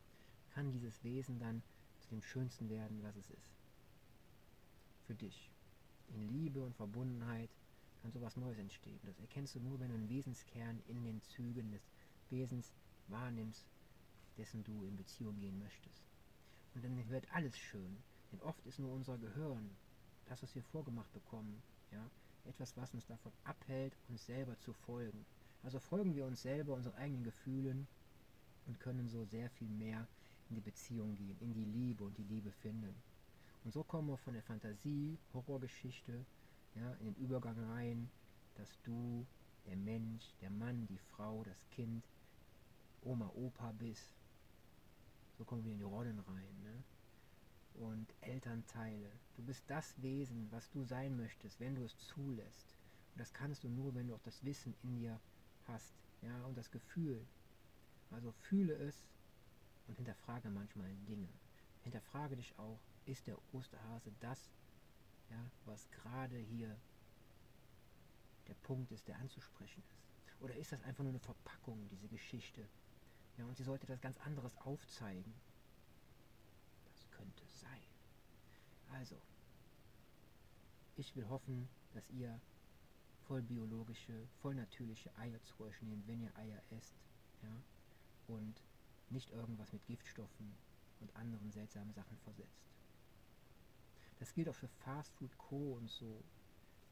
kann 0.54 0.72
dieses 0.72 1.04
Wesen 1.04 1.40
dann 1.40 1.64
zu 2.02 2.10
dem 2.10 2.22
Schönsten 2.22 2.70
werden, 2.70 3.02
was 3.04 3.16
es 3.16 3.30
ist. 3.30 3.52
Für 5.08 5.16
dich. 5.16 5.50
In 6.10 6.22
Liebe 6.30 6.62
und 6.62 6.76
Verbundenheit 6.76 7.50
kann 8.02 8.12
sowas 8.12 8.36
Neues 8.36 8.58
entstehen. 8.58 9.00
Das 9.04 9.20
erkennst 9.20 9.56
du 9.56 9.60
nur, 9.60 9.80
wenn 9.80 9.90
du 9.90 9.96
einen 9.96 10.10
Wesenskern 10.10 10.82
in 10.88 11.04
den 11.04 11.22
Zügen 11.22 11.72
des 11.72 11.82
Wesens 12.30 12.74
wahrnimmst, 13.08 13.66
dessen 14.38 14.64
du 14.64 14.86
in 14.86 14.96
Beziehung 14.96 15.38
gehen 15.40 15.60
möchtest. 15.60 16.04
Und 16.74 16.84
dann 16.84 17.10
wird 17.10 17.32
alles 17.32 17.58
schön. 17.58 17.98
Denn 18.32 18.42
oft 18.42 18.66
ist 18.66 18.80
nur 18.80 18.94
unser 18.94 19.18
Gehirn, 19.18 19.70
das, 20.26 20.42
was 20.44 20.54
wir 20.56 20.64
vorgemacht 20.64 21.12
bekommen, 21.14 21.62
ja, 21.92 22.10
etwas, 22.46 22.76
was 22.78 22.94
uns 22.94 23.06
davon 23.06 23.32
abhält, 23.44 23.94
uns 24.10 24.26
selber 24.26 24.58
zu 24.60 24.74
folgen. 24.74 25.26
Also 25.64 25.80
folgen 25.80 26.16
wir 26.16 26.26
uns 26.26 26.42
selber, 26.42 26.74
unseren 26.74 26.96
eigenen 26.96 27.24
Gefühlen 27.24 27.88
und 28.68 28.80
können 28.80 29.08
so 29.10 29.24
sehr 29.26 29.50
viel 29.52 29.70
mehr 29.70 30.08
in 30.50 30.56
die 30.56 30.62
Beziehung 30.62 31.16
gehen, 31.16 31.38
in 31.40 31.54
die 31.54 31.66
Liebe 31.66 32.04
und 32.04 32.18
die 32.18 32.24
Liebe 32.24 32.52
finden. 32.52 32.94
Und 33.64 33.74
so 33.74 33.84
kommen 33.84 34.10
wir 34.10 34.18
von 34.18 34.34
der 34.34 34.44
Fantasie, 34.44 35.18
Horrorgeschichte, 35.34 36.26
ja, 36.76 36.94
in 37.00 37.06
den 37.06 37.16
Übergang 37.16 37.58
rein, 37.72 38.10
dass 38.56 38.70
du, 38.84 39.26
der 39.66 39.76
Mensch, 39.76 40.24
der 40.42 40.52
Mann, 40.52 40.86
die 40.88 41.00
Frau, 41.16 41.44
das 41.44 41.58
Kind, 41.72 42.04
Oma, 43.02 43.32
Opa 43.36 43.72
bist. 43.72 44.15
So 45.38 45.46
kommen 45.46 45.64
wir 45.64 45.72
in 45.72 45.80
die 45.80 45.84
Rollen 45.84 46.20
rein. 46.20 46.62
Ne? 46.64 46.84
Und 47.74 48.14
Elternteile. 48.22 49.12
Du 49.36 49.44
bist 49.44 49.64
das 49.68 50.02
Wesen, 50.02 50.52
was 50.52 50.70
du 50.72 50.84
sein 50.84 51.18
möchtest, 51.18 51.60
wenn 51.60 51.76
du 51.76 51.84
es 51.84 51.98
zulässt. 51.98 52.78
Und 53.14 53.20
das 53.20 53.34
kannst 53.34 53.64
du 53.64 53.70
nur, 53.70 53.94
wenn 53.96 54.08
du 54.08 54.16
auch 54.16 54.24
das 54.24 54.44
Wissen 54.44 54.76
in 54.84 54.96
dir 54.96 55.20
hast. 55.68 55.94
Ja, 56.22 56.44
und 56.46 56.58
das 56.58 56.72
Gefühl. 56.72 57.26
Also 58.12 58.32
fühle 58.32 58.74
es 58.76 59.04
und 59.88 59.96
hinterfrage 59.96 60.50
manchmal 60.50 60.90
Dinge. 61.08 61.30
Hinterfrage 61.84 62.36
dich 62.36 62.58
auch, 62.58 62.80
ist 63.06 63.28
der 63.28 63.38
Osterhase 63.54 64.12
das, 64.20 64.50
ja, 65.30 65.52
was 65.66 65.90
gerade 65.92 66.38
hier 66.38 66.76
der 68.48 68.54
Punkt 68.56 68.92
ist, 68.92 69.08
der 69.08 69.18
anzusprechen 69.18 69.84
ist? 69.88 70.42
Oder 70.42 70.56
ist 70.56 70.72
das 70.72 70.82
einfach 70.84 71.04
nur 71.04 71.12
eine 71.12 71.20
Verpackung, 71.20 71.88
diese 71.90 72.08
Geschichte? 72.08 72.68
Ja, 73.38 73.46
und 73.46 73.58
sie 73.58 73.64
sollte 73.64 73.86
das 73.86 74.02
ganz 74.02 74.18
anderes 74.20 74.56
aufzeigen. 74.58 75.34
Das 76.86 77.10
könnte 77.12 77.44
sein. 77.48 77.84
Also, 78.94 79.18
ich 80.96 81.16
will 81.16 81.28
hoffen, 81.28 81.68
dass 81.94 82.10
ihr 82.10 82.40
voll 83.28 83.42
biologische, 83.42 84.28
voll 84.42 84.56
natürliche 84.56 85.16
Eier 85.18 85.42
zu 85.44 85.64
euch 85.64 85.82
nehmt, 85.82 86.08
wenn 86.08 86.22
ihr 86.22 86.36
Eier 86.38 86.62
esst. 86.78 86.94
Ja? 87.42 87.56
Und 88.28 88.62
nicht 89.10 89.32
irgendwas 89.32 89.74
mit 89.74 89.86
Giftstoffen 89.86 90.54
und 91.02 91.16
anderen 91.16 91.52
seltsamen 91.52 91.94
Sachen 91.94 92.18
versetzt. 92.20 92.66
Das 94.20 94.34
gilt 94.34 94.48
auch 94.48 94.56
für 94.56 94.68
Fastfood, 94.68 95.38
Co. 95.38 95.74
und 95.74 95.90
so. 95.90 96.24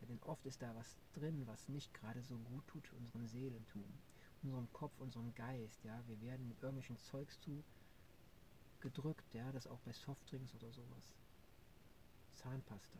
Denn 0.01 0.21
oft 0.23 0.45
ist 0.45 0.61
da 0.61 0.75
was 0.75 0.97
drin, 1.13 1.47
was 1.47 1.69
nicht 1.69 1.93
gerade 1.93 2.21
so 2.21 2.37
gut 2.37 2.67
tut 2.67 2.85
für 2.87 2.97
unseren 2.97 3.25
Seelentum, 3.27 3.85
unserem 4.43 4.71
Kopf, 4.73 4.99
unserem 4.99 5.33
Geist. 5.35 5.83
Ja, 5.83 6.01
wir 6.07 6.21
werden 6.21 6.47
mit 6.47 6.61
irgendwelchen 6.61 6.97
Zeugs 6.97 7.39
zu 7.41 7.63
gedrückt, 8.81 9.33
ja, 9.33 9.51
das 9.51 9.65
auch 9.65 9.79
bei 9.79 9.93
Softdrinks 9.93 10.53
oder 10.55 10.71
sowas. 10.71 11.15
Zahnpasta. 12.33 12.99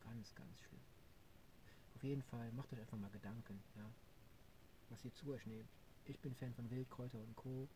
Ganz, 0.00 0.34
ganz 0.34 0.60
schlimm. 0.60 0.80
Auf 1.94 2.02
jeden 2.04 2.22
Fall 2.22 2.52
macht 2.52 2.72
euch 2.72 2.80
einfach 2.80 2.98
mal 2.98 3.10
Gedanken, 3.10 3.62
ja, 3.76 3.90
was 4.90 5.04
ihr 5.04 5.14
zu 5.14 5.32
euch 5.32 5.46
nehmt. 5.46 5.70
Ich 6.04 6.20
bin 6.20 6.34
Fan 6.34 6.52
von 6.54 6.70
Wildkräuter 6.70 7.18
und 7.18 7.34
Co. 7.36 7.68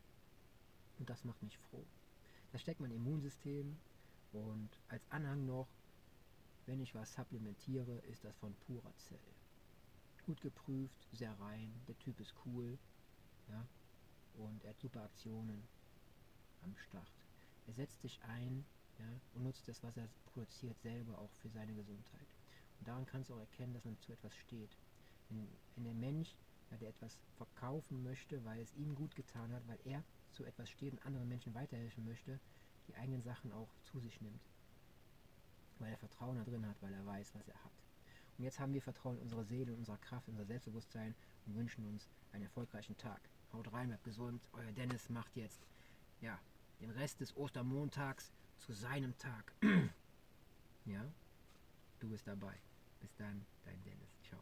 Und 0.98 1.09
das 1.09 1.24
macht 1.24 1.42
mich 1.42 1.57
froh. 1.59 1.87
Das 2.52 2.61
steckt 2.61 2.81
mein 2.81 2.90
Immunsystem 2.90 3.79
und 4.33 4.70
als 4.88 5.11
Anhang 5.11 5.46
noch, 5.46 5.68
wenn 6.66 6.81
ich 6.81 6.94
was 6.94 7.14
supplementiere, 7.14 7.98
ist 8.11 8.24
das 8.24 8.37
von 8.37 8.55
Puracell. 8.66 9.36
Gut 10.26 10.40
geprüft, 10.40 11.08
sehr 11.12 11.38
rein, 11.38 11.72
der 11.86 11.96
Typ 12.00 12.18
ist 12.18 12.34
cool, 12.44 12.76
ja, 13.48 13.64
und 14.34 14.64
er 14.64 14.70
hat 14.70 14.80
super 14.80 15.04
Aktionen 15.04 15.62
am 16.62 16.76
Start. 16.76 17.12
Er 17.68 17.74
setzt 17.74 18.02
sich 18.02 18.20
ein 18.24 18.64
ja, 18.98 19.04
und 19.34 19.44
nutzt 19.44 19.68
das, 19.68 19.82
was 19.84 19.96
er 19.96 20.08
produziert, 20.26 20.80
selber 20.80 21.16
auch 21.18 21.30
für 21.34 21.48
seine 21.48 21.74
Gesundheit. 21.74 22.26
Und 22.78 22.88
daran 22.88 23.06
kannst 23.06 23.30
du 23.30 23.34
auch 23.34 23.40
erkennen, 23.40 23.72
dass 23.72 23.84
man 23.84 23.98
zu 24.00 24.12
etwas 24.12 24.34
steht. 24.34 24.76
Wenn, 25.28 25.46
wenn 25.74 25.84
der 25.84 25.94
Mensch, 25.94 26.34
ja, 26.72 26.76
der 26.78 26.88
etwas 26.88 27.18
verkaufen 27.36 28.02
möchte, 28.02 28.44
weil 28.44 28.60
es 28.60 28.74
ihm 28.74 28.96
gut 28.96 29.14
getan 29.14 29.52
hat, 29.52 29.66
weil 29.68 29.78
er 29.84 30.02
zu 30.32 30.44
etwas 30.44 30.68
steht 30.70 30.92
und 30.92 31.06
anderen 31.06 31.28
Menschen 31.28 31.54
weiterhelfen 31.54 32.04
möchte, 32.04 32.40
die 32.88 32.94
eigenen 32.96 33.22
Sachen 33.22 33.52
auch 33.52 33.68
zu 33.84 34.00
sich 34.00 34.20
nimmt. 34.20 34.42
Weil 35.78 35.92
er 35.92 35.98
Vertrauen 35.98 36.36
da 36.36 36.44
drin 36.44 36.66
hat, 36.66 36.80
weil 36.82 36.92
er 36.92 37.06
weiß, 37.06 37.34
was 37.34 37.48
er 37.48 37.64
hat. 37.64 37.86
Und 38.38 38.44
jetzt 38.44 38.61
haben 38.61 38.75
wir 38.75 38.83
Vertrauen 38.83 39.16
in 39.16 39.22
unsere 39.22 39.44
Seele, 39.44 39.72
in 39.72 39.79
unsere 39.79 39.99
Kraft, 39.99 40.29
in 40.29 40.35
unser 40.35 40.46
Selbstbewusstsein 40.46 41.14
und 41.46 41.57
wünschen 41.57 41.87
uns 41.87 42.09
einen 42.33 42.44
erfolgreichen 42.44 42.96
Tag. 42.96 43.20
Haut 43.53 43.72
rein, 43.72 43.88
bleibt 43.88 44.05
gesund. 44.05 44.42
Euer 44.53 44.72
Dennis 44.72 45.09
macht 45.09 45.35
jetzt 45.37 45.61
ja, 46.20 46.38
den 46.81 46.90
Rest 46.90 47.20
des 47.20 47.35
Ostermontags 47.37 48.33
zu 48.59 48.72
seinem 48.72 49.16
Tag. 49.18 49.53
ja, 50.85 51.05
du 52.01 52.09
bist 52.09 52.27
dabei. 52.27 52.55
Bis 53.01 53.14
dann, 53.16 53.46
dein 53.64 53.83
Dennis. 53.85 54.18
Ciao. 54.29 54.40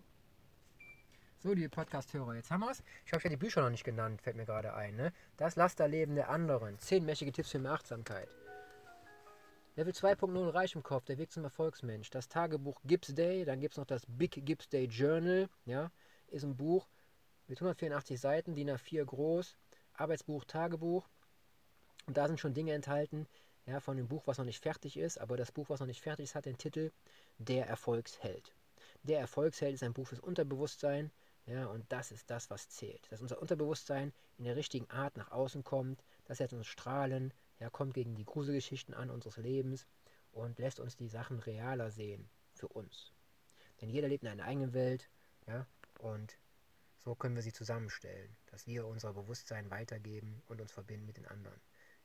So, 1.38 1.52
liebe 1.52 1.68
Podcast-Hörer, 1.68 2.34
jetzt 2.34 2.50
haben 2.50 2.60
wir 2.60 2.70
es. 2.70 2.82
Ich 3.04 3.12
habe 3.12 3.22
ja 3.22 3.30
die 3.30 3.36
Bücher 3.36 3.62
noch 3.62 3.70
nicht 3.70 3.84
genannt, 3.84 4.22
fällt 4.22 4.36
mir 4.36 4.46
gerade 4.46 4.74
ein. 4.74 4.96
Ne? 4.96 5.12
Das 5.36 5.56
Lasterleben 5.56 6.14
der 6.14 6.30
anderen. 6.30 6.78
Zehn 6.78 7.04
mächtige 7.04 7.32
Tipps 7.32 7.50
für 7.50 7.58
mehr 7.58 7.72
Achtsamkeit. 7.72 8.28
Level 9.76 9.92
2.0 9.92 10.54
Reich 10.54 10.76
im 10.76 10.84
Kopf, 10.84 11.04
der 11.06 11.18
Weg 11.18 11.32
zum 11.32 11.42
Erfolgsmensch. 11.42 12.08
Das 12.10 12.28
Tagebuch 12.28 12.80
Gibbs 12.84 13.12
Day, 13.12 13.44
dann 13.44 13.58
gibt 13.58 13.74
es 13.74 13.78
noch 13.78 13.86
das 13.86 14.06
Big 14.06 14.46
Gibbs 14.46 14.68
Day 14.68 14.84
Journal. 14.84 15.48
Ja, 15.64 15.90
ist 16.28 16.44
ein 16.44 16.56
Buch 16.56 16.86
mit 17.48 17.58
184 17.58 18.20
Seiten, 18.20 18.54
DIN 18.54 18.70
A4 18.70 19.04
groß. 19.04 19.56
Arbeitsbuch, 19.94 20.44
Tagebuch. 20.44 21.08
Und 22.06 22.16
da 22.16 22.28
sind 22.28 22.38
schon 22.38 22.54
Dinge 22.54 22.72
enthalten, 22.72 23.26
ja, 23.66 23.80
von 23.80 23.96
dem 23.96 24.06
Buch, 24.06 24.28
was 24.28 24.38
noch 24.38 24.44
nicht 24.44 24.62
fertig 24.62 24.96
ist. 24.96 25.18
Aber 25.18 25.36
das 25.36 25.50
Buch, 25.50 25.68
was 25.68 25.80
noch 25.80 25.88
nicht 25.88 26.02
fertig 26.02 26.26
ist, 26.26 26.34
hat 26.36 26.46
den 26.46 26.56
Titel 26.56 26.92
Der 27.38 27.66
Erfolgsheld. 27.66 28.54
Der 29.02 29.18
Erfolgsheld 29.18 29.74
ist 29.74 29.82
ein 29.82 29.92
Buch 29.92 30.06
fürs 30.06 30.20
Unterbewusstsein. 30.20 31.10
Ja, 31.46 31.66
und 31.66 31.84
das 31.90 32.12
ist 32.12 32.30
das, 32.30 32.48
was 32.48 32.68
zählt. 32.68 33.10
Dass 33.10 33.20
unser 33.20 33.42
Unterbewusstsein 33.42 34.12
in 34.38 34.44
der 34.44 34.54
richtigen 34.54 34.88
Art 34.88 35.16
nach 35.16 35.32
außen 35.32 35.64
kommt, 35.64 36.04
dass 36.26 36.38
er 36.38 36.52
uns 36.52 36.68
strahlen, 36.68 37.34
ja, 37.64 37.70
kommt 37.70 37.94
gegen 37.94 38.14
die 38.14 38.26
Gruselgeschichten 38.26 38.92
an 38.92 39.08
unseres 39.08 39.38
Lebens 39.38 39.86
und 40.32 40.58
lässt 40.58 40.80
uns 40.80 40.96
die 40.96 41.08
Sachen 41.08 41.38
realer 41.38 41.90
sehen 41.90 42.28
für 42.52 42.68
uns. 42.68 43.14
Denn 43.80 43.88
jeder 43.88 44.06
lebt 44.06 44.22
in 44.22 44.28
einer 44.28 44.44
eigenen 44.44 44.74
Welt, 44.74 45.08
ja, 45.46 45.66
und 45.98 46.38
so 46.98 47.14
können 47.14 47.36
wir 47.36 47.42
sie 47.42 47.54
zusammenstellen, 47.54 48.36
dass 48.48 48.66
wir 48.66 48.86
unser 48.86 49.14
Bewusstsein 49.14 49.70
weitergeben 49.70 50.42
und 50.46 50.60
uns 50.60 50.72
verbinden 50.72 51.06
mit 51.06 51.16
den 51.16 51.26
anderen. 51.26 51.58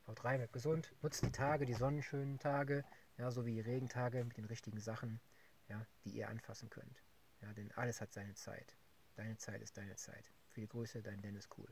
Haut 0.08 0.24
rein, 0.24 0.38
bleibt 0.38 0.54
gesund, 0.54 0.96
nutzt 1.02 1.26
die 1.26 1.32
Tage, 1.32 1.66
die 1.66 1.74
sonnenschönen 1.74 2.40
Tage, 2.40 2.86
ja, 3.18 3.30
so 3.30 3.46
wie 3.46 3.56
die 3.56 3.60
Regentage 3.60 4.24
mit 4.24 4.38
den 4.38 4.46
richtigen 4.46 4.80
Sachen, 4.80 5.20
ja, 5.68 5.86
die 6.06 6.12
ihr 6.12 6.30
anfassen 6.30 6.70
könnt. 6.70 7.04
Ja, 7.42 7.52
denn 7.52 7.70
alles 7.74 8.00
hat 8.00 8.14
seine 8.14 8.34
Zeit. 8.36 8.78
Deine 9.18 9.36
Zeit 9.36 9.62
ist 9.62 9.76
deine 9.76 9.98
Zeit. 9.98 10.24
Viele 10.48 10.68
Grüße, 10.68 11.02
dein 11.02 11.22
Dennis 11.22 11.50
Cool. 11.58 11.68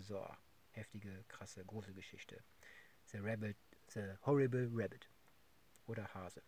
So, 0.00 0.26
heftige, 0.72 1.24
krasse, 1.28 1.64
große 1.64 1.94
Geschichte. 1.94 2.42
The 3.12 3.22
Rabbit, 3.22 3.56
The 3.94 4.18
Horrible 4.22 4.68
Rabbit. 4.72 5.06
Oder 5.86 6.08
Hase. 6.14 6.42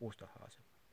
Osterhase. 0.00 0.60